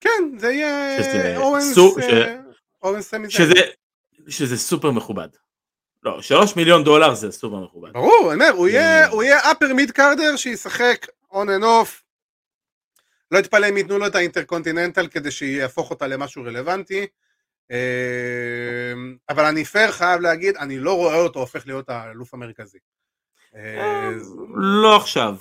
[0.00, 1.74] כן, זה יהיה אורנס,
[4.28, 5.28] שזה סופר מכובד.
[6.04, 7.92] לא, 3 מיליון דולר זה סופר מכובד.
[7.92, 8.68] ברור, אני אומר, הוא
[9.22, 12.02] יהיה- upper mid carder שישחק on and off.
[13.30, 17.06] לא אתפלא אם ייתנו לו את ה Intercontinental כדי שיהפוך אותה למשהו רלוונטי.
[17.70, 17.76] אה,
[19.28, 22.78] אבל אני פייר חייב להגיד, אני לא רואה אותו הופך להיות האלוף המרכזי.
[23.56, 24.10] אה,
[24.56, 25.36] לא עכשיו.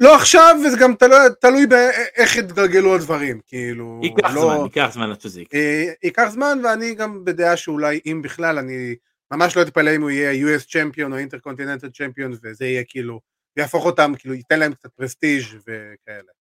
[0.00, 4.00] לא עכשיו, וזה גם תלוי, תלוי באיך יתגלגלו הדברים, כאילו...
[4.02, 5.60] ייקח לא, זמן, ייקח זמן עד שזה יקרה.
[5.60, 8.94] אה, ייקח זמן, ואני גם בדעה שאולי, אם בכלל, אני
[9.30, 13.20] ממש לא אתפלא אם הוא יהיה US champion או Intercontinental champion, וזה יהיה כאילו,
[13.56, 16.32] יהפוך אותם, כאילו, ייתן להם קצת prestige וכאלה.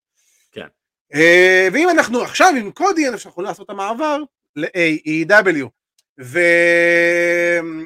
[0.51, 0.67] כן.
[1.13, 4.17] אה, ואם אנחנו עכשיו עם קודי, אנחנו יכולים לעשות את המעבר
[4.55, 5.67] ל-AEW.
[6.17, 7.77] ואנחנו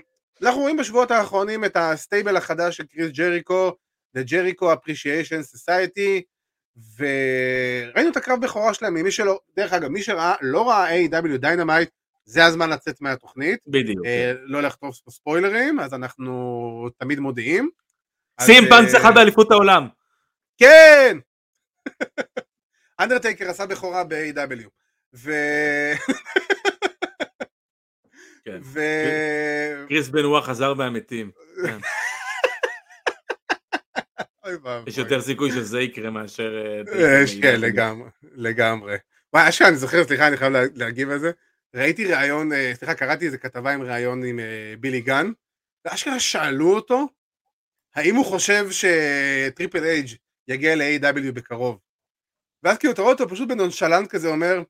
[0.61, 3.71] רואים בשבועות האחרונים את ה stable החדש של קריס ג'ריקו,
[4.17, 6.21] The Jericho Appreciation Society,
[6.97, 11.89] וראינו את הקרב בכורה שלהם, ממי שלא, דרך אגב, מי שראה, לא ראה AEW Dynamite,
[12.29, 14.05] זה הזמן לצאת מהתוכנית, בדיוק.
[14.05, 17.69] אה, לא לחטוף פה ספוילרים, אז אנחנו תמיד מודיעים.
[18.37, 19.87] אז, שים אה, פאנק זכה באליפות העולם.
[20.57, 21.17] כן!
[22.99, 24.67] אנדרטייקר עשה בכורה ב-A.W.
[25.13, 25.31] ו...
[28.45, 28.59] כן.
[28.63, 28.79] ו...
[29.87, 31.31] קריס בנואה חזר מהמתים.
[31.65, 31.77] כן.
[34.87, 36.57] יש יותר סיכוי שזה יקרה מאשר...
[36.57, 37.61] אה, אה, כן.
[37.61, 38.95] לגמרי, לגמרי.
[39.33, 41.31] וואי, אשכרה, אני זוכר, סליחה, אני חייב לה- להגיב על זה.
[41.75, 45.31] ראיתי ראיון, אה, סליחה, קראתי איזה כתבה עם ראיון עם אה, בילי גן,
[45.85, 47.07] ואשכרה שאלו אותו,
[47.95, 50.07] האם הוא חושב ש Triple H
[50.47, 51.79] יגיע ל-AEW בקרוב.
[52.63, 54.63] ואז כאילו, אתה רואה אותו פשוט ב nonchalant כזה אומר,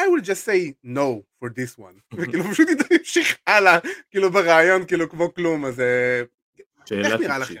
[0.00, 2.00] I will just say no for this one.
[2.16, 3.78] וכאילו פשוט המשיך הלאה,
[4.10, 6.22] כאילו בראיון, כאילו כמו כלום, אז אה,
[6.90, 7.38] איך נראה.
[7.38, 7.54] לכם?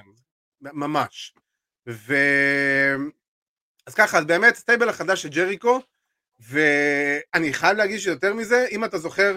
[0.60, 1.34] ממש.
[1.88, 2.14] ו...
[3.86, 5.80] אז ככה, אז באמת stable החדש של ג'ריקו,
[6.40, 9.36] ואני חייב להגיד שיותר מזה, אם אתה זוכר,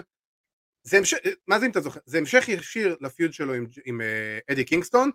[0.82, 2.00] זה המשך, מה זה אם אתה זוכר?
[2.06, 5.10] זה המשך ישיר ל feud שלו עם, עם אה, אדי קינגסטון,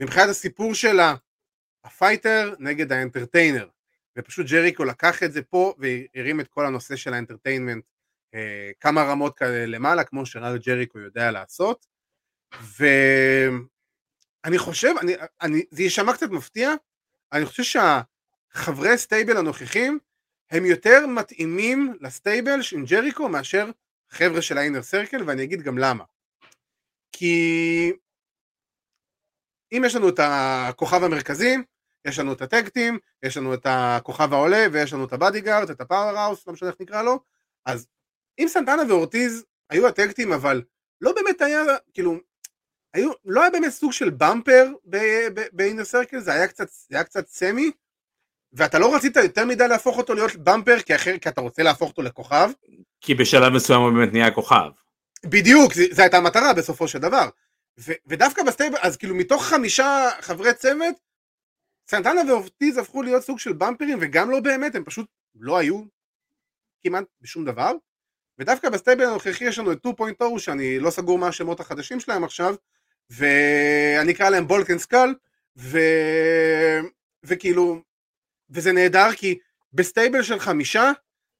[0.00, 1.14] מבחינת הסיפור שלה,
[1.84, 3.68] ה fighter נגד ה entertainer,
[4.18, 7.84] ופשוט ג'ריקו לקח את זה פה והרים את כל הנושא של ה entertainment
[8.34, 11.86] אה, כמה רמות כאלה למעלה, כמו שרק ג'ריקו יודע לעשות,
[12.62, 12.84] ו...
[14.44, 15.12] אני חושב, אני,
[15.42, 16.74] אני, זה יישמע קצת מפתיע,
[17.32, 19.98] אני חושב שהחברי stable הנוכחים
[20.54, 23.70] הם יותר מתאימים ל stable עם ג'ריקו מאשר
[24.10, 26.04] חבר'ה של ה Inner Circle, ואני אגיד גם למה.
[27.12, 27.92] כי
[29.72, 31.56] אם יש לנו את הכוכב המרכזי,
[32.04, 35.17] יש לנו את ה tag team, יש לנו את הכוכב העולה, ויש לנו את ה
[35.17, 37.20] bodyguard, את ה powerhouse, לא משנה איך נקרא לו,
[37.66, 37.86] אז
[38.38, 40.62] אם סנטנה ואורטיז היו ה tag team, אבל
[41.00, 42.16] לא באמת היה, כאילו,
[42.94, 44.72] היו, לא היה באמת סוג של bumper
[45.52, 47.70] ב Inner Circle, זה היה קצת, זה היה קצת סמי,
[48.54, 51.90] ואתה לא רצית יותר מדי להפוך אותו להיות bumper, כי, אחר, כי אתה רוצה להפוך
[51.90, 52.50] אותו לכוכב.
[53.00, 54.70] כי בשלב מסוים הוא באמת נהיה כוכב.
[55.24, 57.28] בדיוק, זו הייתה המטרה בסופו של דבר.
[57.80, 60.94] ו, ודווקא ב stable, אז כאילו מתוך חמישה חברי צוות,
[61.90, 65.82] סנטנה ואורטיז הפכו להיות סוג של bumperים, וגם לא באמת, הם פשוט לא היו
[66.84, 67.72] כמעט בשום דבר.
[68.38, 72.24] ודווקא ב stable הנוכחי יש לנו את 2.0 שאני לא סגור מה השמות החדשים שלהם
[72.24, 72.54] עכשיו,
[73.10, 75.14] ואני אקרא להם בולקן סקל,
[75.56, 75.78] ו...
[77.24, 77.82] וכאילו,
[78.50, 79.38] וזה נהדר כי
[79.72, 80.92] ב stable של חמישה,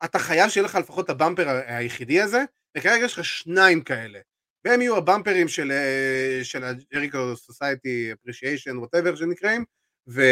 [0.04, 2.44] אתה חייב שיהיה לך לפחות את ה bumper היחידי הזה,
[2.76, 4.18] וכרגע יש לך שניים כאלה.
[4.64, 9.64] והם יהיו ה bumperים של, אה, ה-Jericho Society Appreciation, whatever שנקראים,
[10.08, 10.22] ו...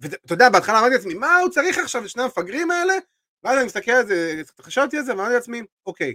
[0.00, 2.94] ואתה יודע, בהתחלה אמרתי לעצמי, מה הוא צריך עכשיו את שני המפגרים האלה?
[3.44, 6.14] ואז אני מסתכל על זה, חשבתי על זה, ואמרתי לעצמי, אוקיי,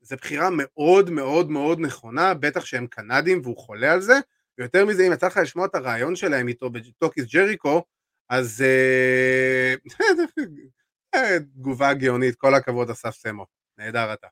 [0.00, 4.14] זו בחירה מאוד מאוד מאוד נכונה, בטח שהם קנדים והוא חולה על זה,
[4.58, 7.84] ויותר מזה, אם יצא לך לשמוע את הרעיון שלהם איתו בטוקיס ג'ריקו,
[8.30, 9.74] אז אה,
[11.14, 13.46] אה, תגובה גאונית, כל הכבוד אסף סמו,
[13.78, 14.26] נהדר אתה.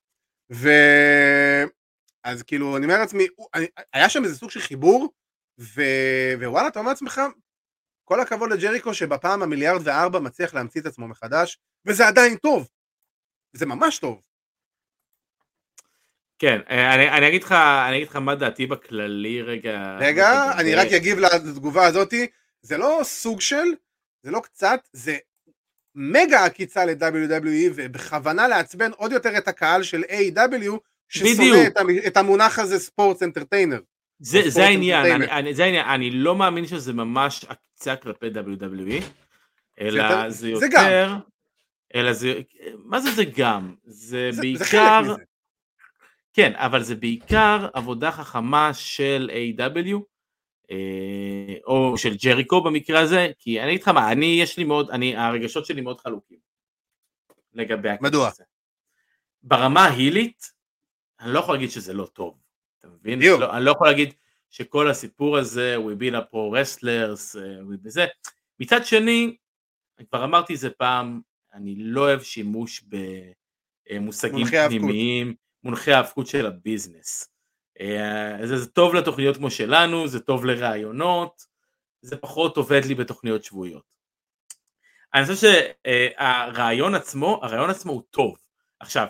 [0.52, 0.68] ו...
[2.24, 3.26] אז כאילו, אני אומר לעצמי,
[3.92, 5.08] היה שם איזה סוג של חיבור,
[5.60, 5.82] ו...
[6.38, 7.20] ווואלה, אתה אומר לעצמך,
[8.04, 12.68] כל הכבוד לג'ריקו שבפעם המיליארד וארבע מצליח להמציא את עצמו מחדש, וזה עדיין טוב.
[13.56, 14.20] זה ממש טוב.
[16.42, 17.52] כן, אה, אני, אני אגיד לך,
[17.88, 19.96] אני אגיד לך מה דעתי בכללי רגע.
[20.00, 22.26] רגע, אני רק אגיב לתגובה הזאתי,
[22.62, 23.64] זה לא סוג של,
[24.22, 25.16] זה לא קצת, זה
[25.94, 30.70] מגה עקיצה ל-WWE, ובכוונה לעצבן עוד יותר את הקהל של A.W.
[31.08, 31.66] ששונא.
[31.66, 31.76] את,
[32.06, 33.80] את המונח הזה ספורטס אנטרטיינר.
[34.18, 35.30] זה, זה העניין, אני.
[35.30, 39.04] אני, זה העניין, אני לא מאמין שזה ממש עקיצה כלפי WWE,
[39.80, 41.18] אלא זה זה יותר, גם.
[41.94, 42.40] אלא זה,
[42.84, 43.74] מה זה זה גם?
[43.84, 45.22] זה זה, בעיקר, זה.
[46.32, 49.96] כן, אבל זה בעיקר עבודה חכמה של A.W.
[50.70, 54.90] אה, או של ג'ריקו במקרה הזה, כי אני אגיד לך מה, אני יש לי מאוד,
[54.90, 56.38] אני, הרגשות שלי מאוד חלוקים
[57.54, 58.28] לגבי הקטע מדוע?
[58.28, 58.44] הזה.
[59.42, 60.52] ברמה ההילית,
[61.20, 62.38] אני לא יכול להגיד שזה לא טוב,
[62.78, 63.20] אתה מבין?
[63.20, 64.14] לא, אני לא יכול להגיד
[64.50, 68.06] שכל הסיפור הזה, we be a pro wrestlers, אה, וזה.
[68.60, 69.36] מצד שני,
[69.98, 71.20] אני כבר אמרתי את זה פעם,
[71.54, 72.84] אני לא אוהב שימוש
[73.90, 74.46] במושגים.
[74.46, 77.28] פנימיים, מונחי האבקות של הביזנס.
[77.80, 81.46] אה, זה, זה טוב לתוכניות כמו שלנו, זה טוב לראיונות,
[82.02, 83.92] זה פחות עובד לי בתוכניות שבועיות.
[85.14, 85.48] אני חושב
[86.18, 88.36] שהרעיון עצמו, הרעיון עצמו הוא טוב.
[88.80, 89.06] עכשיו,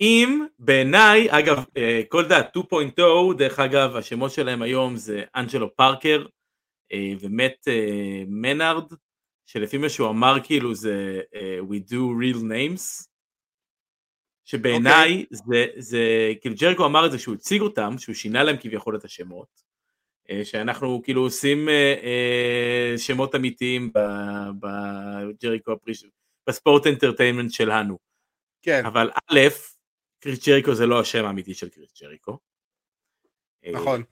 [0.00, 6.26] אם בעיניי, אגב, אה, כל דעת 2.0, דרך אגב, השמות שלהם היום זה אנג'לו פארקר
[7.20, 7.68] ומט
[8.26, 8.92] מנארד,
[9.46, 13.06] שלפי מה שהוא אמר כאילו זה אה, We do real names,
[14.46, 16.00] שבעיניי זה, זה,
[16.40, 19.62] כאילו ג'ריקו אמר את זה שהוא הציג אותם, שהוא שינה להם כביכול את השמות,
[20.30, 26.04] אה, שאנחנו כאילו עושים אה, אה, שמות אמיתיים ב- ב Jericho Appreciation,
[26.48, 27.98] ב sports entertainment שלנו.
[28.62, 29.40] כן, אבל א',
[30.20, 32.38] קריס ג'ריקו זה לא השם האמיתי של קריס ג'ריקו.
[33.72, 34.02] נכון.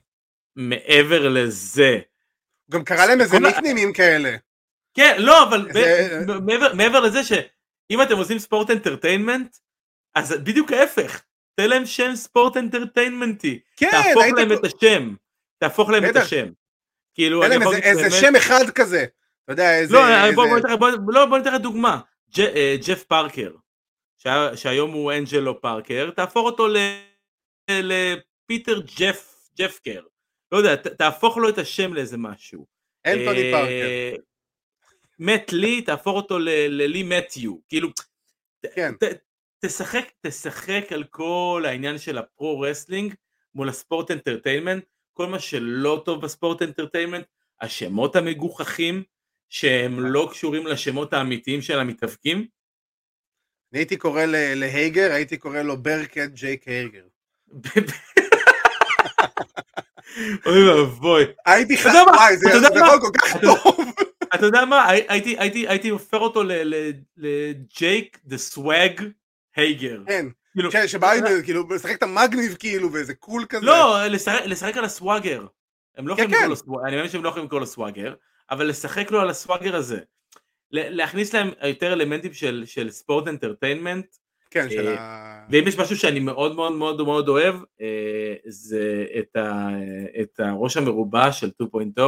[0.55, 1.99] מעבר לזה,
[2.71, 4.37] גם קרא להם איזה nicknameים כאלה.
[4.93, 5.67] כן, לא, אבל
[6.73, 9.57] מעבר לזה שאם אתם עושים sports entertainment,
[10.15, 11.21] אז בדיוק ההפך,
[11.55, 15.15] תן להם שם sports entertainmentי, כן, תהפוך להם את השם,
[15.57, 16.15] תהפוך להם את.
[16.15, 16.47] השם.
[17.13, 19.05] כאילו, אני יכול איזה- שם אחד כזה.
[19.43, 19.93] אתה יודע, איזה...
[19.93, 19.99] לא,
[20.35, 21.99] בוא, ניתן לך- לא, בוא ניתן לך דוגמה.
[22.37, 23.51] ג', אה, ג'ף פארקר,
[24.17, 26.67] שה, שהיום הוא אנג'לו פארקר, תהפוך אותו
[27.71, 30.01] לפיטר ג'ף, ג'פקר.
[30.51, 32.65] לא יודע, תהפוך לו את השם לאיזה משהו.
[33.07, 34.21] אנטוני אה, פארקר.
[35.19, 37.55] מט לי, תהפוך אותו ללי מתיו.
[37.69, 37.89] כאילו,
[38.75, 38.93] כן.
[39.65, 43.13] תשחק, תשחק על כל העניין של ה pro wrestling
[43.55, 47.25] מול ה sports entertainment, כל מה שלא טוב ב sports entertainment,
[47.61, 49.03] השמות המגוחכים
[49.49, 52.37] שהם לא קשורים לשמות האמיתיים של המתאבקים.
[53.71, 57.03] אני הייתי קורא להייגר, הייתי קורא לו ברקט ג'ייק הייגר.
[60.45, 61.23] אוי ואבוי.
[61.45, 61.81] הייתי ח...
[61.81, 62.11] אתה יודע מה?
[62.11, 62.49] וואי, זה?
[62.49, 63.77] יכול כל כך טוב.
[64.35, 66.43] אתה יודע מה, הי- הייתי, הופך אותו
[67.17, 69.01] לג'ייק the swag
[69.55, 70.01] הייגר.
[70.07, 73.65] כן, כאילו, כן, שבא עם, כאילו, משחק את המגניב כאילו, ואיזה קול כזה.
[73.65, 75.45] לא, לשחק, לשחק על ה swagger.
[75.97, 76.49] הם לא כן, יכולים כן.
[76.49, 78.13] לו סוואגר, אני מאמין שהם לא יכולים לקרוא לו סוואגר,
[78.51, 79.99] אבל לשחק לו על ה swagger הזה.
[80.71, 84.05] להכניס להם יותר אלמנטים של, של sport entertainment,
[84.51, 85.45] כן, של אה, ה...
[85.49, 89.67] ואם יש משהו שאני מאוד מאוד מאוד מאוד אוהב, אה, זה את, ה,
[90.21, 92.01] את הראש המרובע של 2.0,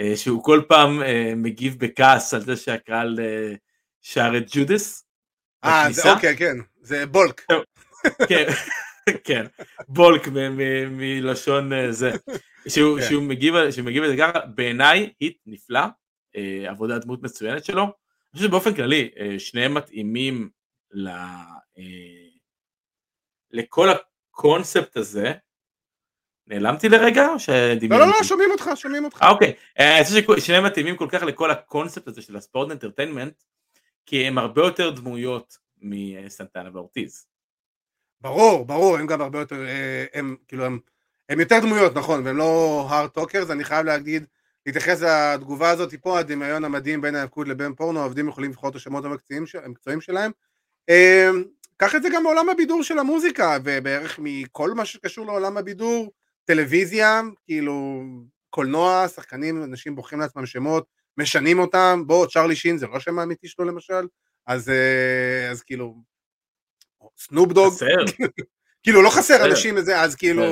[0.00, 3.54] אה, שהוא כל פעם אה, מגיב בכעס על זה שהקהל אה,
[4.00, 5.04] שר את ג'ודס.
[5.64, 5.88] אה.
[6.14, 7.46] אוקיי, כן, זה בולק.
[8.28, 8.44] כן,
[9.24, 9.46] כן,
[9.88, 10.28] בולק
[10.90, 12.10] מלשון אה, זה,
[12.68, 13.08] שהוא, כן.
[13.08, 15.80] שהוא מגיב, שהוא מגיב לזה ככה, בעיניי heat נפלא,
[16.36, 17.92] אה, עבודת דמות מצוינת שלו, אני
[18.32, 20.50] חושב שבאופן כללי אה, שניהם מתאימים
[20.92, 21.10] ל,
[23.50, 25.32] לכל הקונספט הזה,
[26.46, 27.88] נעלמתי לרגע או לא, שדמיינתי?
[27.88, 29.24] לא, לא, שומעים אותך, שומעים אותך.
[29.30, 33.42] אוקיי, אני חושב ששניהם מתאימים כל כך לכל הקונספט הזה של ה sport entertainment,
[34.06, 37.26] כי הם הרבה יותר דמויות מסנטנה ואורטיז.
[38.20, 40.78] ברור, ברור, הם גם הרבה יותר, אה, הם כאילו, הם,
[41.28, 44.24] הם יותר דמויות, נכון, והם לא hard talkers, אני חייב להגיד,
[44.66, 49.04] להתייחס לתגובה הזאת פה, הדמיון המדהים בין ההיאבקות לבין פורנו, העובדים יכולים לבחור את השמות
[49.04, 50.30] המקצועיים שלהם.
[50.88, 51.30] אה,
[51.76, 56.12] קח את זה גם מעולם הבידור של המוזיקה, ובערך מכל מה שקשור לעולם הבידור,
[56.44, 58.02] טלוויזיה, כאילו,
[58.50, 60.86] קולנוע, שחקנים, אנשים בוחרים לעצמם שמות,
[61.20, 64.06] משנים אותם, בוא, צ'רלי שין זה לא השם האמיתי שלו למשל,
[64.46, 65.94] אז, אה, אז כאילו,
[67.18, 67.74] סנופ דוג.
[68.82, 69.44] כאילו לא חסר.
[69.44, 70.42] אנשים לזה, אז כאילו,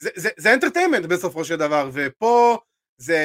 [0.00, 0.30] בסדר.
[0.36, 2.58] זה- entertainment בסופו של דבר, ופה
[2.98, 3.18] זה,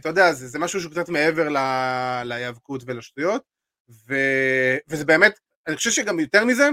[0.00, 1.56] אתה יודע, זה, זה משהו שהוא קצת מעבר ל,
[2.24, 3.42] להיאבקות ולשטויות,
[4.08, 4.14] ו,
[4.88, 6.68] וזה באמת, אני חושב שגם יותר מזה,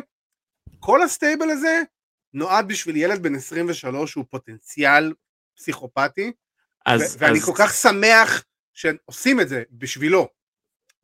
[0.79, 1.81] כל ה stable הזה
[2.33, 5.13] נועד בשביל ילד בן 23 שהוא פוטנציאל
[5.57, 6.31] פסיכופתי,
[6.85, 7.45] אז, ו- ואני אז...
[7.45, 8.43] כל כך שמח
[8.79, 10.27] שעושים את זה בשבילו.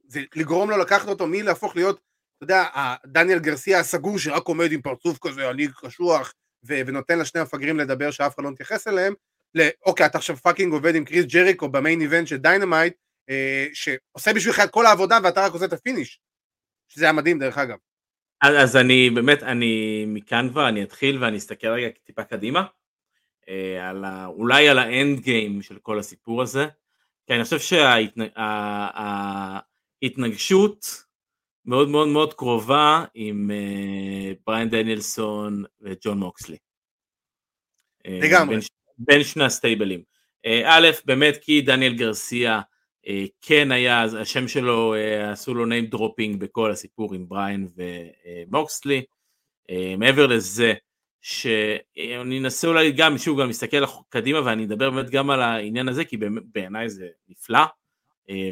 [0.07, 2.01] זה לגרום לו לקחת אותו מלהפוך להיות,
[2.37, 2.65] אתה יודע,
[3.05, 6.33] דניאל גרסיה הסגור שרק עומד עם פרצוף כזה, אני קשוח,
[6.67, 9.13] ו- ונותן לשני המפגרים לדבר שאף אחד לא מתייחס אליהם,
[9.55, 12.93] לאוקיי, אתה עכשיו fucking עובד עם קריס ג'ריקו ב main event של דיינמייט,
[13.29, 16.19] אה, שעושה בשבילך את כל העבודה ואתה רק עושה את ה finish.
[16.87, 17.77] שזה היה מדהים דרך אגב.
[18.41, 22.65] אז, אז אני באמת, אני מכאן כבר, אני אתחיל ואני אסתכל רגע טיפה קדימה,
[23.49, 26.65] אה, על ה, אולי על ה end game של כל הסיפור הזה,
[27.27, 27.59] כי אני חושב
[30.01, 31.05] שההתנגשות שה,
[31.65, 36.57] מאוד מאוד מאוד קרובה עם אה, בריין דניאלסון וג'ון מוקסלי.
[38.05, 38.55] אה, לגמרי.
[38.55, 38.65] בין,
[38.97, 40.03] בין שני הסטייבלים.
[40.45, 42.61] אה, א', באמת כי דניאל גרסיה
[43.41, 44.93] כן היה, השם שלו,
[45.31, 49.03] עשו לו name dropping בכל הסיפור עם בריין ומוקסלי.
[49.97, 50.73] מעבר לזה,
[51.25, 56.05] שאני אנסה אולי גם, שוב, גם להסתכל קדימה ואני אדבר באמת גם על העניין הזה,
[56.05, 56.17] כי
[56.53, 57.59] בעיניי זה נפלא.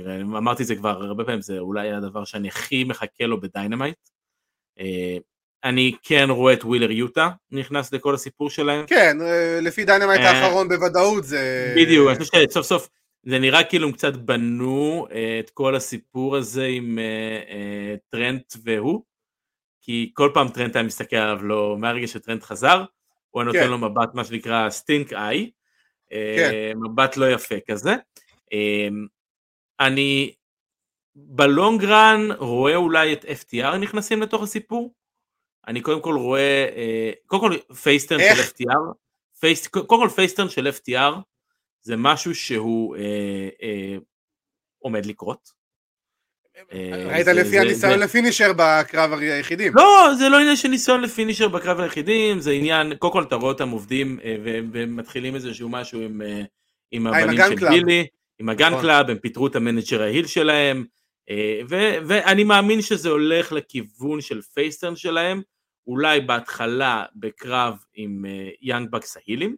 [0.05, 3.97] ואמרתי את זה כבר הרבה פעמים, זה אולי הדבר שאני הכי מחכה לו בדיינמייט.
[5.63, 8.85] אני כן רואה את ווילר יוטה נכנס לכל הסיפור שלהם.
[8.87, 9.17] כן,
[9.61, 11.73] לפי דיינמייט האחרון בוודאות זה...
[11.77, 12.89] בדיוק, אני חושב שסוף סוף
[13.25, 17.03] זה נראה כאילו הם קצת בנו אה, את כל הסיפור הזה עם אה,
[17.49, 19.01] אה, טרנט והוא,
[19.85, 22.83] כי כל פעם טרנט היה מסתכל עליו לא, מהרגע שטרנט חזר,
[23.29, 23.69] הוא היה נותן כן.
[23.69, 25.51] לו מבט מה שנקרא stink eye,
[26.09, 26.73] כן.
[26.75, 27.95] מבט לא יפה כזה.
[29.79, 30.33] אני
[31.15, 34.93] ב long run רואה אולי את FTR נכנסים לתוך הסיפור.
[35.67, 36.69] אני קודם כל רואה,
[37.25, 38.93] קודם כל face turn של FTR,
[39.39, 41.13] face, קודם כל face turn של FTR,
[41.81, 43.97] זה משהו שהוא אה, אה,
[44.79, 45.62] עומד לקרות.
[46.73, 49.73] אה, ראית לפי הניסיון ל finisher בקרב היחידים.
[49.75, 53.35] לא, זה לא עניין של ניסיון ל finisher בקרב היחידים, זה עניין, קודם כל אתה
[53.35, 56.41] רואה אותם עובדים אה, ומתחילים איזשהו משהו עם, אה,
[56.91, 58.07] עם הבנים של בילי,
[58.39, 58.81] עם הגן נכון.
[58.81, 60.85] קלאב, הם פיטרו את ה manager ה heel שלהם,
[62.07, 65.41] ואני מאמין שזה הולך לכיוון של face turn שלהם,
[65.87, 68.25] אולי בהתחלה בקרב עם
[68.61, 69.55] יאנג בקס ההילים,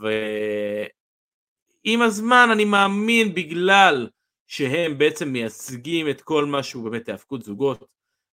[0.00, 4.08] ועם אה, הזמן אני מאמין בגלל
[4.46, 7.84] שהם בעצם מייצגים את כל מה שהוא באמת היאבקות זוגות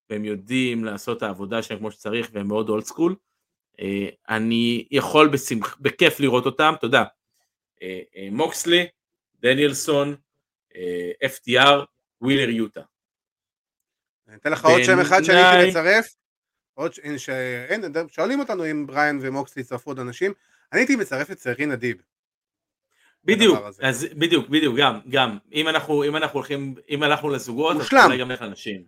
[0.10, 3.16] והם יודעים לעשות את העבודה שלהם כמו שצריך והם מאוד old school
[3.80, 7.04] אה, אני יכול בשמח, בכיף לראות אותם, אתה יודע,
[7.82, 8.88] אה, מוקסלי,
[9.40, 10.16] דניאלסון,
[11.26, 11.86] FTR,
[12.22, 12.82] ווילר יוטה.
[14.28, 16.16] אני אתן לך עוד שם אחד שאני הייתי לצרף,
[16.74, 17.30] עוד ש...
[17.30, 20.34] אין, שואלים אותנו אם בריין ומוקסלי צרפו עוד אנשים,
[20.72, 22.02] אני הייתי מצרף את סרין אדיב.
[23.26, 27.88] בדיוק, אז בדיוק, בדיוק, גם, גם, אם אנחנו, אם אנחנו הולכים, אם הלכנו לזוגות, אז
[28.06, 28.84] אולי גם לך נשים.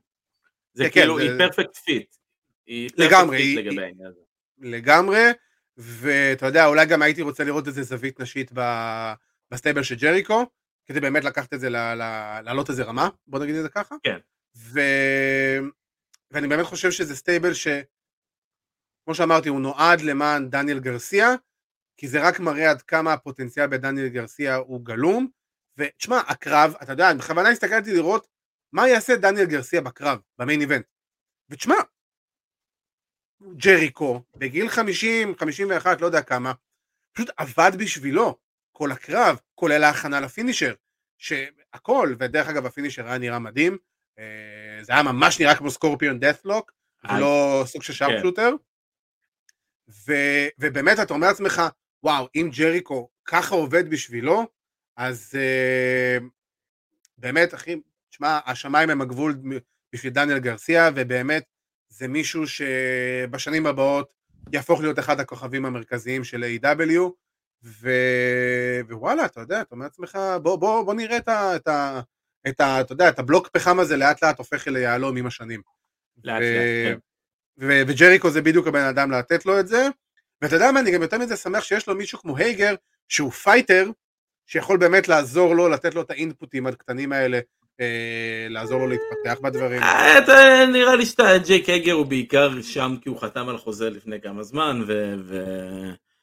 [0.73, 2.16] זה כן, כן, כאילו, היא perfect fit.
[2.97, 3.55] לגמרי,
[4.59, 5.23] לגמרי,
[5.77, 8.51] ואתה יודע, אולי גם הייתי רוצה לראות איזה זווית נשית
[9.51, 10.45] ב stable של ג'ריקו,
[10.86, 11.69] כדי באמת לקחת את זה,
[12.43, 13.95] לעלות איזה רמה, בוא נגיד את זה ככה.
[14.03, 14.17] כן.
[16.31, 17.67] ואני באמת חושב שזה stable ש...
[19.05, 21.36] כמו שאמרתי, הוא נועד למען דניאל גרסיה,
[21.98, 25.28] כי זה רק מראה עד כמה הפוטנציאל בדניאל גרסיה הוא גלום,
[25.78, 28.28] ותשמע, הקרב, אתה יודע, בכוונה הסתכלתי לראות
[28.74, 30.86] מה יעשה דניאל גרסיה בקרב, במיין איבנט.
[31.50, 31.76] ותשמע,
[33.56, 36.54] ג'ריקו, בגיל 50, 51, לא יודע כמה,
[37.14, 38.38] פשוט עבד בשבילו
[38.72, 40.74] כל הקרב, כולל ההכנה לפינישר,
[41.18, 43.78] שהכל, ודרך אגב הפינישר היה נראה מדהים,
[44.20, 46.72] אה, זה היה ממש נראה כמו סקורפיון דאט'לוק,
[47.04, 48.56] ולא סוג של שרפ שוטר.
[50.60, 51.62] ובאמת אתה אומר לעצמך,
[52.04, 54.43] וואו, אם ג'ריקו ככה עובד בשבילו,
[54.97, 56.24] אז uh,
[57.18, 59.36] באמת, אחי, תשמע, השמיים הם הגבול
[59.93, 61.43] בשביל דניאל גרסיה, ובאמת
[61.89, 64.14] זה מישהו שבשנים הבאות
[64.54, 66.99] יהפוך להיות אחד הכוכבים המרכזיים של A.W.
[67.64, 67.89] ו...
[68.89, 71.56] ווואלה, אתה יודע, אתה אומר לעצמך, בוא, בוא, בוא נראה את ה...
[71.56, 72.01] את ה...
[72.47, 72.82] את ה...
[72.82, 75.62] אתה יודע, את הבלוק פחם הזה לאט לאט הופך ליהלום עם השנים.
[76.24, 76.56] לאט ו...
[76.56, 76.97] לאט, כן.
[77.58, 77.82] ו...
[77.88, 79.88] וג'ריקו זה בדיוק הבן אדם לתת לו את זה,
[80.41, 82.75] ואתה יודע מה, אני גם יותר מזה שמח שיש לו מישהו כמו הייגר,
[83.09, 83.89] שהוא fighter,
[84.47, 87.39] שיכול באמת לעזור לו, לתת לו את האינפוטים הקטנים האלה,
[87.81, 89.84] אה, לעזור לו להתפתח בדברים.
[89.84, 94.43] אה, נראה לי שג'ייק הייגר הוא בעיקר שם כי הוא חתם על חוזה לפני כמה
[94.43, 95.15] זמן, ו...
[95.19, 95.43] ו...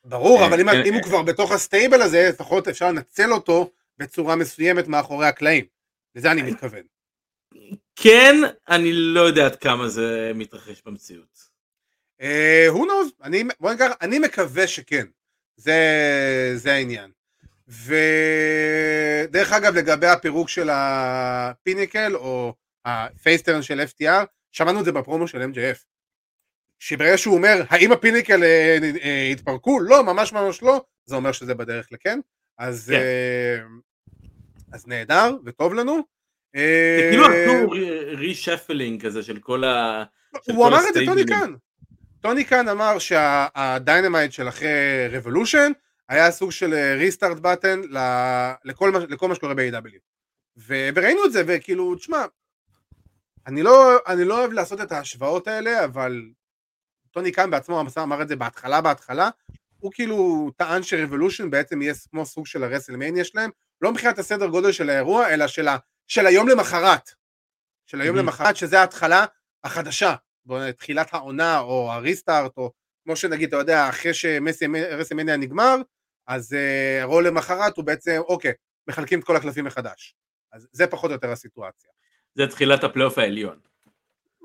[0.04, 3.32] ברור, אה, אבל אם, אה, אם הוא כבר בתוך ה stable הזה, לפחות אפשר לנצל
[3.32, 5.64] אותו בצורה מסוימת מאחורי הקלעים.
[6.14, 6.82] לזה אני מתכוון.
[7.96, 8.36] כן,
[8.68, 11.49] אני לא יודע עד כמה זה מתרחש במציאות.
[12.21, 12.23] Uh,
[12.73, 15.07] who knows, אני, בוא נקרא, אני מקווה שכן,
[15.57, 15.73] זה,
[16.55, 17.11] זה העניין.
[17.68, 24.93] ודרך אגב, לגבי הפירוק של הפיניקל, או ה face turn של FTR, שמענו את זה
[24.93, 25.85] בפרומו של MJF.
[26.79, 29.81] שברגע שהוא אומר, האם הפיניקל אה, אה, התפרקו?
[29.81, 32.21] לא, ממש ממש לא, זה אומר שזה בדרך לכן.
[32.59, 33.01] אז, כן.
[33.01, 33.59] אה,
[34.73, 36.03] אז נהדר וטוב לנו.
[36.57, 37.71] זה כאילו עשו
[38.16, 40.05] reshuffling כזה של כל ה...
[40.43, 41.57] של הוא אמר את זה, טוני הסטייבלים.
[42.21, 44.68] טוני קאן אמר שה Dynamite של אחרי
[45.11, 45.72] Revolution
[46.09, 47.80] היה סוג של restart button
[48.64, 49.99] לכל, לכל מה שקורה ב-AEW.
[50.66, 52.25] וראינו את זה, וכאילו, תשמע,
[53.47, 56.23] אני לא, אני לא אוהב לעשות את ההשוואות האלה, אבל
[57.11, 59.29] טוני קאן בעצמו אמר- את זה בהתחלה בהתחלה,
[59.79, 63.51] הוא כאילו טען ש Revolution בעצם יהיה כמו סוג של ה WrestleMania שלהם,
[63.81, 67.11] לא מבחינת הסדר גודל של האירוע, אלא של, ה, של היום למחרת.
[67.87, 68.18] של היום אהם.
[68.18, 69.25] למחרת, שזה ההתחלה
[69.64, 70.14] החדשה,
[70.78, 72.72] תחילת העונה, או ה restart, או
[73.05, 75.76] כמו שנגיד, אתה יודע, אחרי ש WrestleMania נגמר,
[76.26, 78.53] אז uh, רול למחרת הוא בעצם, אוקיי,
[78.88, 80.14] מחלקים את כל הקלפים מחדש.
[80.53, 81.90] אז זה פחות או יותר הסיטואציה.
[82.34, 83.59] זה תחילת הפלייאוף העליון.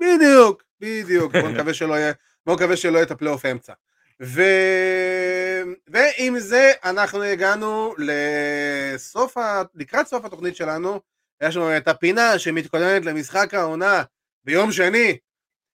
[0.00, 2.12] בדיוק, בדיוק, בוא נקווה שלא יהיה,
[2.46, 3.72] בוא נקווה שלא יהיה את הפלייאוף האמצע.
[4.22, 4.42] ו...
[5.88, 9.62] ועם זה אנחנו הגענו לסוף, ה...
[9.74, 11.00] לקראת סוף התוכנית שלנו,
[11.42, 14.02] יש לנו את הפינה שמתכוננת למשחק העונה
[14.44, 15.18] ביום שני.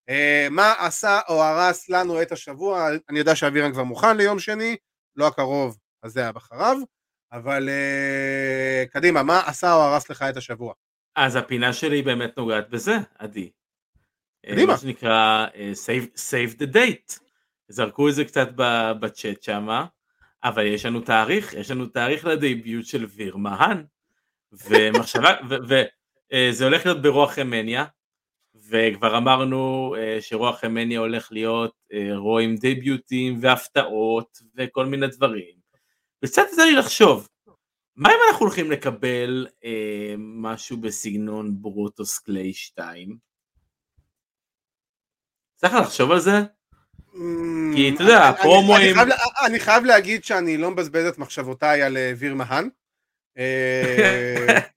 [0.08, 4.76] אה, מה עשה או הרס לנו את השבוע, אני יודע שאבירן כבר מוכן ליום שני,
[5.16, 6.76] לא הקרוב, אז זה הבחריו,
[7.32, 10.74] אבל אה, קדימה, מה עשה או הרס לך את השבוע?
[11.16, 13.50] אז הפינה שלי באמת נוגעת בזה, עדי.
[14.46, 14.72] אה, קדימה.
[14.72, 15.46] מה שנקרא
[15.86, 17.20] save, save the date.
[17.68, 18.48] זרקו את זה קצת
[19.00, 19.86] בצ'אט שמה,
[20.44, 23.84] אבל יש לנו תאריך, יש לנו תאריך לדייביוט של ויר מהן,
[24.52, 25.34] ומחשבה,
[25.68, 27.84] וזה הולך להיות ברוח המניה,
[28.72, 35.54] וכבר אמרנו אה, שרוח המניה הולך להיות אה, רו עם דייביוטים והפתעות וכל מיני דברים.
[36.24, 37.28] וקצת יצא לי לחשוב,
[37.96, 43.16] מה אם אנחנו הולכים לקבל אה, משהו בסגנון ברוטוס קליי 2?
[45.56, 46.32] צריך לחשוב על זה?
[47.74, 48.96] כי אתה יודע, הפרומואים-
[49.46, 52.68] אני חייב להגיד שאני לא מבזבז את מחשבותיי על ויר מהן.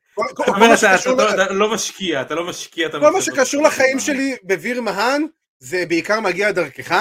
[1.33, 3.99] אתה- לא- לא משקיע, אתה לא משקיע כל מה שקשור לחיים.
[3.99, 5.25] שלי בוויר מהן
[5.59, 6.91] זה בעיקר מגיע דרכך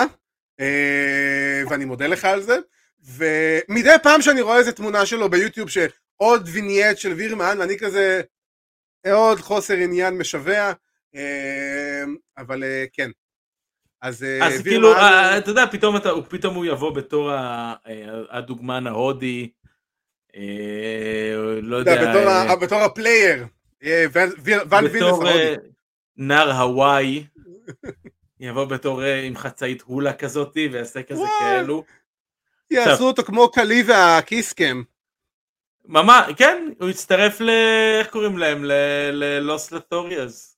[0.61, 2.57] אה, ואני מודה לך על זה.
[3.17, 8.21] ומדי פעם שאני רואה איזה תמונה שלו ביוטיוב שעוד וינייט של ויר מהן ואני כזה
[9.13, 10.73] עוד חוסר עניין משווע
[11.15, 12.03] אה,
[12.39, 13.11] אבל אה, כן.
[14.03, 14.93] אז אז כאילו,
[15.39, 17.31] אתה יודע, פתאום אתה- פתאום הוא יבוא בתור
[18.31, 19.51] הדוגמן ההודי,
[21.63, 23.47] לא אתה יודע, בתור אה, הפלייר
[23.85, 24.05] אה,
[24.95, 25.29] בתור.
[25.29, 25.55] אה,
[26.17, 27.27] נער הוואי,
[28.41, 31.23] יבוא בתור אה, עם חצאית הולה כזאתי ויעשה כזה.
[31.41, 31.85] כאלו.
[32.71, 34.83] יעשו אותו כמו קלי והקיסקם
[35.85, 37.51] ממש, כן, הוא הצטרף ל...
[37.99, 38.65] איך קוראים להם?
[39.13, 40.57] ללוס לטוריאז.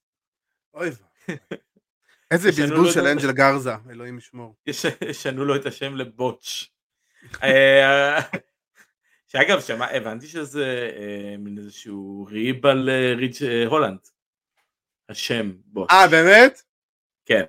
[0.75, 0.91] אוי.
[2.31, 4.57] איזה בזבוז של אנג'ל גרזה אלוהים ישמור
[5.09, 6.71] ישנו לו את השם לבוטש.
[9.29, 13.99] שאגב, שמע, הבנתי שזה אה, מין איזשהו ריב על אה, ריץ' אה, הולנד.
[15.09, 15.93] השם בוטש.
[15.93, 16.63] אה באמת?
[17.27, 17.45] כן,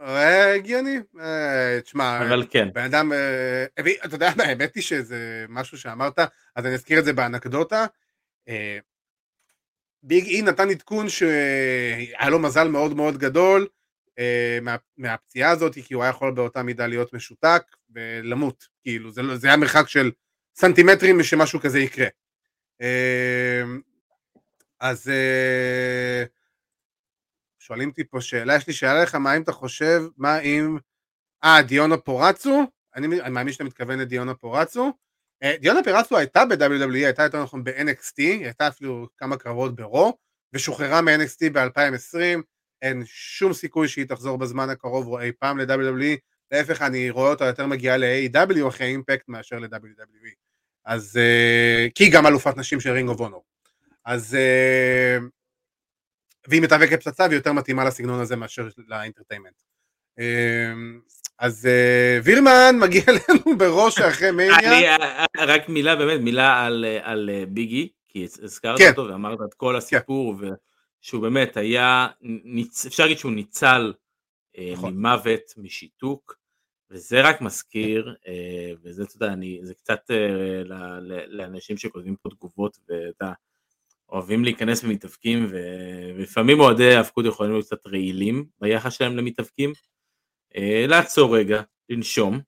[0.00, 0.98] אה, הגיוני.
[1.20, 2.68] אה, תשמע, אבל כן.
[2.72, 3.64] בן אדם, אה,
[4.04, 6.18] אתה יודע האמת היא שזה משהו שאמרת,
[6.56, 7.86] אז אני אזכיר את זה באנקדוטה.
[10.02, 13.68] ביג אי נתן עדכון שהיה לו מזל מאוד מאוד גדול
[14.62, 17.62] מה- מהפציעה הזאת, כי הוא היה יכול באותה מידה להיות משותק
[17.94, 18.68] ולמות.
[18.82, 20.10] כאילו, זה לא- זה היה מרחק של
[20.56, 22.06] סנטימטרים שמשהו כזה יקרה.
[22.82, 23.62] אה,
[24.80, 26.24] אז אה,
[27.58, 30.78] שואלים אותי פה שאלה, יש לי שאלה לך, מה אם אתה חושב, מה אם...
[31.44, 32.64] אה, דיונה פורצו?
[32.96, 34.92] אני, אני מאמין שאתה מתכוון לדיונה פורצו.
[35.42, 40.18] אה, דיונה פורצו הייתה ב-WWE, הייתה יותר נכון ב-NXT, היא הייתה אפילו כמה קרבות ברו,
[40.52, 42.42] ושוחררה מ-NXT ב-2020,
[42.82, 46.16] אין שום סיכוי שהיא תחזור בזמן הקרוב או אי פעם ל-WWE,
[46.52, 50.34] להפך אני רואה אותה יותר מגיעה ל-AEW אחרי אימפקט מאשר ל-WWE.
[50.84, 53.44] אז, אה, כי היא גם אלופת נשים של רינג אוף אונור.
[54.04, 55.18] אז, אה,
[56.48, 59.54] והיא מתאבקת פצצה והיא יותר מתאימה לסגנון הזה מאשר לאינטרטיימנט.
[60.18, 60.72] אה,
[61.38, 64.96] אז אה, וירמן מגיע אלינו בראש אחרי מניה.
[65.38, 68.90] רק מילה, באמת, מילה על, על ביגי, כי הזכרת כן.
[68.90, 70.34] אותו ואמרת את כל הסיפור,
[71.02, 72.08] ושהוא באמת היה,
[72.44, 72.86] ניצ...
[72.86, 73.92] אפשר להגיד שהוא ניצל
[74.72, 74.94] נכון.
[74.94, 76.41] ממוות, משיתוק,
[76.92, 80.62] וזה רק מזכיר, אה, וזה, אתה יודע, אני, זה קצת אה,
[81.26, 83.32] לאנשים שכותבים פה תגובות, ואתה,
[84.08, 89.72] אוהבים להיכנס במתאבקים, ולפעמים אוהדי האבקות יכולים להיות קצת רעילים ביחס שלהם למתאבקים.
[90.56, 92.40] אה, לעצור רגע, לנשום,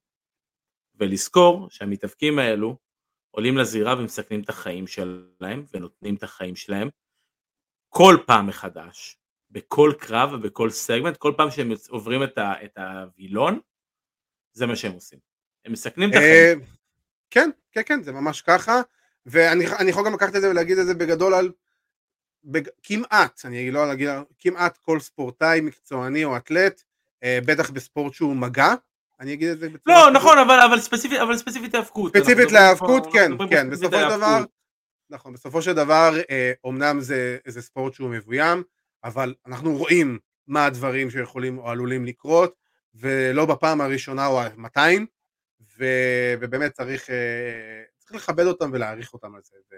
[0.95, 2.76] ולזכור שהמתאבקים האלו
[3.30, 6.88] עולים לזירה ומסכנים את החיים שלהם ונותנים את החיים שלהם
[7.88, 9.16] כל פעם מחדש,
[9.51, 13.61] בכל קרב ובכל סגמנט, כל פעם שהם עוברים את, ה, את הווילון,
[14.55, 15.19] זה מה שהם עושים.
[15.65, 16.61] הם מסכנים את החיים.
[16.61, 16.67] אה,
[17.31, 18.81] כן, כן, כן, זה ממש ככה,
[19.27, 21.53] ואני יכול גם לקחת את זה ולהגיד את זה בגדול על
[22.45, 22.69] בג...
[22.83, 26.83] כמעט, אני לא אגיד, כמעט כל ספורטאי מקצועני או אתלט,
[27.23, 28.75] אה, בטח בספורט שהוא מגע,
[29.21, 29.97] אני אגיד את זה בצורה...
[29.97, 32.17] לא, נכון, אבל, אבל ספציפית, אבל ספציפית להאבקות.
[32.17, 34.45] ספציפית להאבקות, כן, כן, בסופו של דבר,
[35.11, 36.21] נכון, בסופו של דבר,
[36.65, 38.63] אומנם זה, זה ספורט שהוא מבוים,
[39.05, 42.64] אבל אנחנו רואים מה הדברים שיכולים או עלולים לקרות,
[42.95, 45.07] ולא בפעם הראשונה או המאתיים,
[45.78, 49.57] ובאמת צריך, אה, צריך לכבד אותם ולהעריך אותם על זה.
[49.72, 49.76] ו...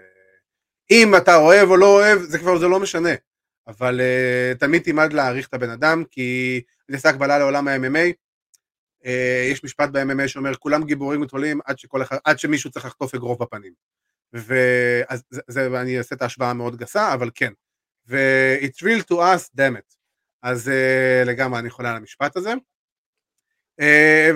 [0.91, 3.09] אם אתה אוהב או לא אוהב, זה כבר זה לא משנה,
[3.67, 8.13] אבל uh, תמיד תלמד להעריך את הבן אדם, כי אני אעשה הקבלה לעולם ה-MMA,
[9.03, 9.07] uh,
[9.51, 11.77] יש משפט ב-MMA שאומר, כולם גיבורים גדולים עד,
[12.25, 13.73] עד שמישהו צריך לחטוף אגרוף בפנים.
[14.33, 17.53] ואני אעשה את ההשוואה המאוד גסה, אבל כן.
[18.07, 19.95] ו-it's real to us, damn it.
[20.43, 22.53] אז uh, לגמרי אני חולה על המשפט הזה.
[23.81, 23.83] Uh,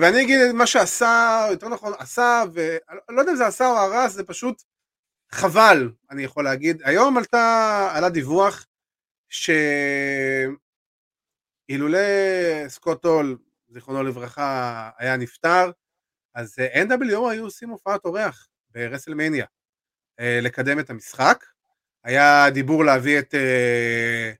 [0.00, 2.76] ואני אגיד את מה שעשה, יותר נכון, עשה, ואני
[3.08, 4.62] לא יודע אם זה עשה או הרס, זה פשוט
[5.30, 6.82] חבל, אני יכול להגיד.
[6.84, 8.66] היום עלתה, עלה דיווח
[11.68, 11.98] שאילולא
[12.68, 13.38] סקוט הול,
[13.68, 15.70] זיכרונו לברכה, היה נפטר,
[16.34, 16.56] אז
[16.88, 19.46] NWO היו עושים הופעת אורח ברסלמניה
[20.20, 21.44] אה, לקדם את המשחק.
[22.04, 24.32] היה דיבור להביא את, אה,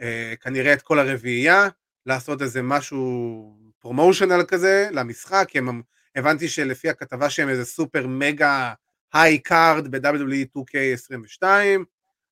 [0.00, 1.68] אה, כנראה את כל הרביעייה,
[2.06, 5.82] לעשות איזה משהו promotional כזה למשחק, הם,
[6.16, 8.72] הבנתי שלפי הכתבה שהם איזה super mega
[9.12, 11.42] high card ב-WWE 2K22,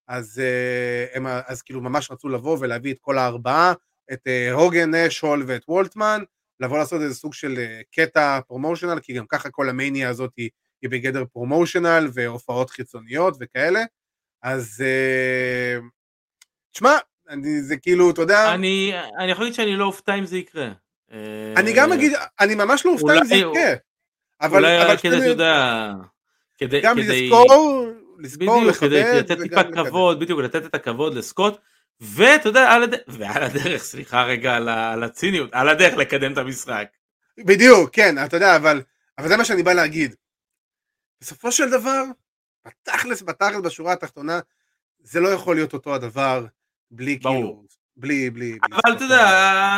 [0.09, 3.73] אז, אה, הם, אז כאילו ממש רצו לבוא ולהביא את כל הארבעה,
[4.13, 6.23] את אה, הוגן, נש, הול ואת וולטמן,
[6.61, 10.51] לבוא לעשות איזה סוג של אה, קטע promotional, כי גם ככה כל המניה הזאת היא,
[10.83, 13.85] היא בגדר פרומושנל והופעות חיצוניות וכאלה,
[14.43, 14.85] אז
[16.73, 16.97] תשמע,
[17.61, 18.55] זה כאילו, אתה יודע...
[18.55, 20.73] אני, אני יכול להגיד שאני לא אופתע אם זה יקרה.
[21.57, 23.75] אני גם אגיד, אני ממש לא אופתע אם זה יקרה.
[24.51, 25.93] אולי רק כדי, אתה יודע...
[26.59, 27.87] כדי, גם לזכור,
[28.19, 31.59] לזכור, בדיוק, לכבד, כדי לתת טיפה כבוד, בדיוק, לתת את הכבוד לסקוט,
[32.01, 36.39] ואתה יודע, על הדרך, ועל הדרך, סליחה רגע על, על הציניות, על הדרך לקדם את
[36.39, 36.89] המשחק.
[37.39, 38.83] בדיוק, כן, אתה יודע, אבל,
[39.19, 40.15] אבל זה מה שאני בא להגיד.
[41.21, 42.05] בסופו של דבר,
[42.67, 44.41] בתכלס, בתכלס, בשורה התחתונה,
[45.01, 46.47] זה לא יכול להיות אותו הדבר,
[46.91, 47.37] בלי ברור.
[47.37, 48.59] כאילו, בלי, בלי...
[48.73, 49.27] אבל אתה יודע,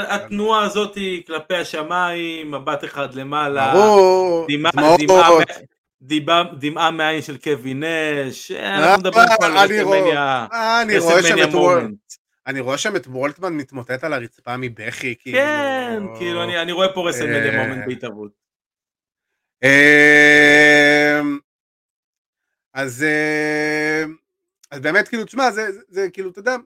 [0.09, 4.47] התנועה הזאת כלפי השמיים, מבט אחד למעלה, ברור,
[6.01, 10.47] דמעות, דמעה מהעין של קווין נש, אנחנו אה, מדברים פה על WrestleMania,
[10.97, 11.99] WrestleMania moment.
[12.47, 15.39] אני רואה שם את וולטמן מתמוטט על הרצפה מבכי, כאילו...
[15.39, 18.33] כן, כאילו, אני רואה פה WrestleMania אה, moment בהתהוות.
[19.65, 21.39] אמ,
[22.75, 23.05] אז
[24.83, 25.51] באמת, כאילו, תשמע,
[25.89, 26.57] זה כאילו, אתה יודע,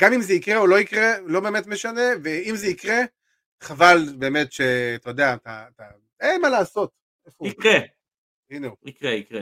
[0.00, 2.98] גם אם זה יקרה או לא יקרה, לא באמת משנה, ואם זה יקרה,
[3.60, 5.84] חבל באמת שאתה יודע, אתה, אתה,
[6.20, 6.90] אין מה לעשות.
[7.42, 7.78] יקרה,
[8.50, 8.76] הנה הוא.
[8.84, 9.40] יקרה, יקרה.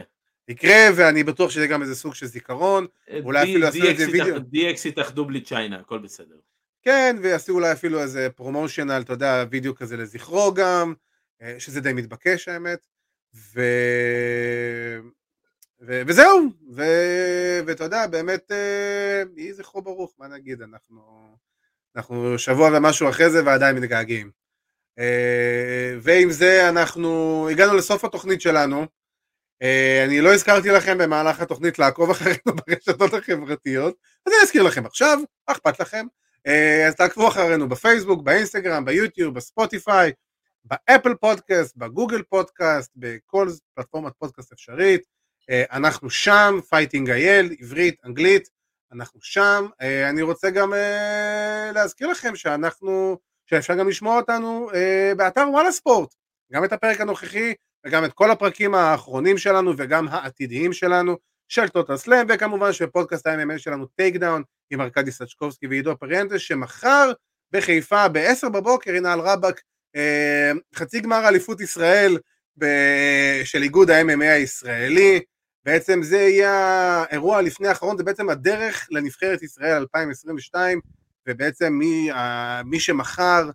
[0.49, 4.07] יקרה, ואני בטוח שזה גם איזה סוג של זיכרון, אה, אולי אפילו יעשו את זה
[4.13, 4.37] וידאו.
[4.37, 6.37] DX יתאחדו בלי צ'יינה, הכל בסדר.
[6.83, 10.95] כן, ויעשו אולי אפילו איזה פרומושנל, אתה יודע, וידאו כזה לזכרו גם,
[11.43, 12.87] אה, שזה די מתבקש האמת,
[13.35, 13.61] ו...
[15.81, 16.03] ו...
[16.07, 16.83] וזהו, ו...
[17.67, 21.01] ואתה יודע, באמת, אה, יהי זכרו ברוך, מה נגיד, אנחנו,
[21.97, 24.31] אנחנו שבוע ומשהו אחרי זה ועדיין מתגעגעים.
[24.99, 28.87] אה, ועם זה אנחנו הגענו לסוף התוכנית שלנו.
[29.63, 34.87] אה, אני לא הזכרתי לכם במהלך התוכנית לעקוב אחרינו ברשתות החברתיות, אז אני אזכיר לכם
[34.87, 36.07] עכשיו, אכפת לכם?
[36.89, 40.13] אז תעקבו אחרינו בפייסבוק, באינסטגרם, ביוטיוב, בספוטיפיי,
[40.65, 45.18] באפל פודקאסט, בגוגל פודקאסט, בכל פלטפורמת פודקאסט אפשרית.
[45.51, 48.49] אנחנו שם, פייטינג אייל, עברית, אנגלית,
[48.93, 49.67] אנחנו שם.
[49.81, 50.73] אני רוצה גם
[51.75, 53.19] להזכיר לכם שאנחנו
[53.51, 56.15] שאפשר גם לשמוע אותנו אה, באתר וואלה ספורט,
[56.53, 57.55] גם את הפרק הנוכחי
[57.87, 61.17] וגם את כל הפרקים האחרונים שלנו וגם העתידיים שלנו
[61.49, 67.13] של Total Slam וכמובן של פודקאסט ה-MMA שלנו Takedown עם ארכדי סצ'קובסקי ועידו פריאנטס שמחר
[67.53, 69.61] בחיפה ב-10 בבוקר הנה על רבאק
[69.97, 72.19] אה, חצי גמר אליפות ישראל
[73.45, 75.21] של איגוד ה-MMA הישראלי
[75.65, 76.53] בעצם זה יהיה
[77.09, 80.81] האירוע לפני האחרון, זה בעצם הדרך לנבחרת ישראל 2022
[81.29, 82.11] ובעצם מי,
[82.65, 83.51] מי שמחר,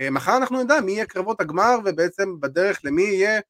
[0.00, 3.40] אה, מחר אנחנו נדע מי יהיה קרבות הגמר ובעצם בדרך למי יהיה,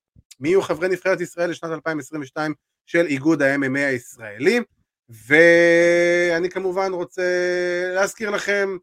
[0.41, 2.55] מי יהיו חברי נבחרת ישראל לשנת 2022
[2.87, 4.61] של איגוד ה-MMA הישראלי
[5.09, 7.23] ואני כמובן רוצה
[7.95, 8.77] להזכיר לכם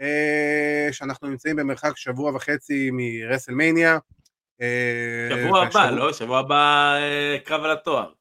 [0.00, 3.98] אה, שאנחנו נמצאים במרחק שבוע וחצי מרסלמניה.
[4.60, 6.12] אה, שבוע הבא, לא?
[6.12, 6.94] שבוע הבא
[7.44, 8.17] קרב על התואר.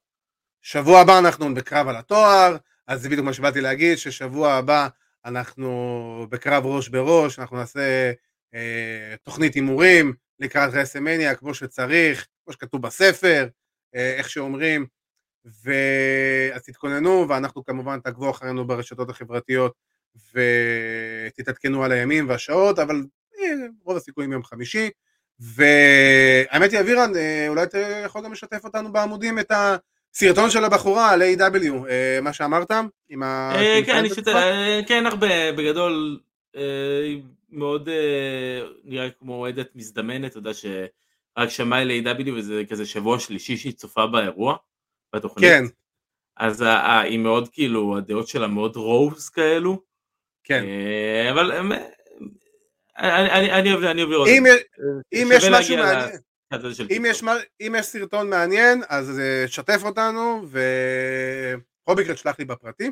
[0.70, 2.58] שבוע הבא אנחנו בקרב על התואר,
[2.88, 4.88] אז זה בדיוק מה שבאתי להגיד, ששבוע הבא
[5.26, 8.12] אנחנו בקרב ראש בראש, אנחנו נעשה
[8.54, 13.48] אה, תוכנית הימורים לקראת רסמניה כמו שצריך, כמו שכתוב בספר,
[13.96, 14.86] אה, איך שאומרים,
[15.46, 15.72] ו...
[16.54, 19.74] אז תתכוננו, ואנחנו כמובן תעקבו אחרינו ברשתות החברתיות
[20.34, 23.04] ותתעדכנו על הימים והשעות, אבל
[23.40, 24.90] אה, רוב הסיכויים יום חמישי.
[25.40, 29.52] והאמת היא, אבירן, אה, אולי אתה יכול גם לשתף אותנו בעמודים את
[30.18, 32.72] הסרטון של הבחורה על A.W, אה, מה שאמרת?
[33.10, 33.54] עם ה...
[33.86, 34.28] כן, אני שת...
[34.88, 36.20] כן, הרבה, בגדול,
[37.50, 37.90] מאוד
[38.84, 44.08] נראה כמו אוהדת מזדמנת, אתה יודע שרק שמעה ל-A.W וזה כזה שבוע שלישי שהיא צופה
[44.08, 44.56] באירוע,
[45.16, 45.50] בתוכנית.
[45.50, 45.64] כן.
[46.38, 46.66] אז
[47.04, 49.82] היא מאוד כאילו, הדעות שלה מאוד רוז כאלו.
[50.44, 50.66] כן.
[51.32, 51.52] אבל
[52.98, 54.28] אני אוהב לראות.
[55.14, 56.10] אם יש משהו מעניין,
[57.62, 62.92] אם יש סרטון מעניין, אז שתף אותנו, ובכל מקרה תשלח לי בפרטי.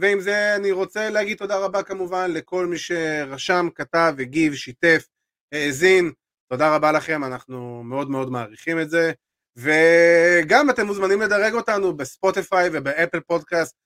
[0.00, 5.06] ועם זה אני רוצה להגיד תודה רבה כמובן לכל מי שרשם, כתב, הגיב, שיתף,
[5.52, 6.12] האזין.
[6.48, 9.12] תודה רבה לכם, אנחנו מאוד מאוד מעריכים את זה.
[9.56, 13.76] וגם אתם מוזמנים לדרג אותנו בספוטיפיי ובאפל פודקאסט.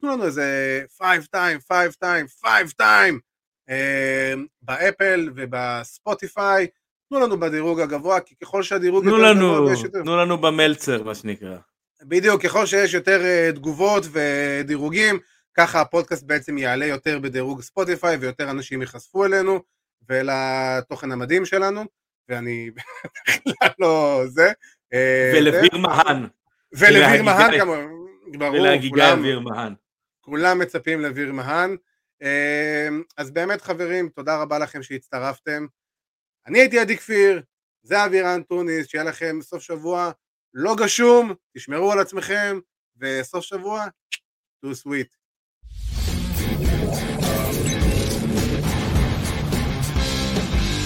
[0.00, 3.18] תנו לנו איזה 5 time, 5 time, 5 time.
[4.62, 6.66] באפל ובספוטיפיי,
[7.08, 10.02] תנו לנו בדירוג הגבוה, כי ככל שהדירוג יותר גבוה, יש יותר...
[10.02, 11.56] תנו לנו במלצר, מה שנקרא.
[12.02, 15.18] בדיוק, ככל שיש יותר אה, תגובות ודירוגים,
[15.54, 19.60] ככה הפודקאסט בעצם יעלה יותר בדירוג ספוטיפיי, ויותר אנשים ייחשפו אלינו
[20.08, 21.84] ולתוכן המדהים שלנו,
[22.28, 22.70] ואני
[23.26, 24.52] בכלל לא זה.
[24.92, 26.26] אה, ולביר מהן.
[26.72, 27.86] ולביר מהן כמובן,
[28.38, 29.74] ברור, ולהגיגה אוויר מהן.
[30.20, 31.76] כולם מצפים לביר מהן.
[32.22, 35.66] אמ, אז באמת חברים, תודה רבה לכם שהצטרפתם.
[36.46, 37.42] אני הייתי עדי כפיר,
[37.82, 40.10] זה אבירן טוניס, שיהיה לכם סוף שבוע
[40.54, 42.58] לא גשום, תשמרו על עצמכם,
[42.96, 43.86] וסוף שבוע,
[44.64, 45.23] too sweet.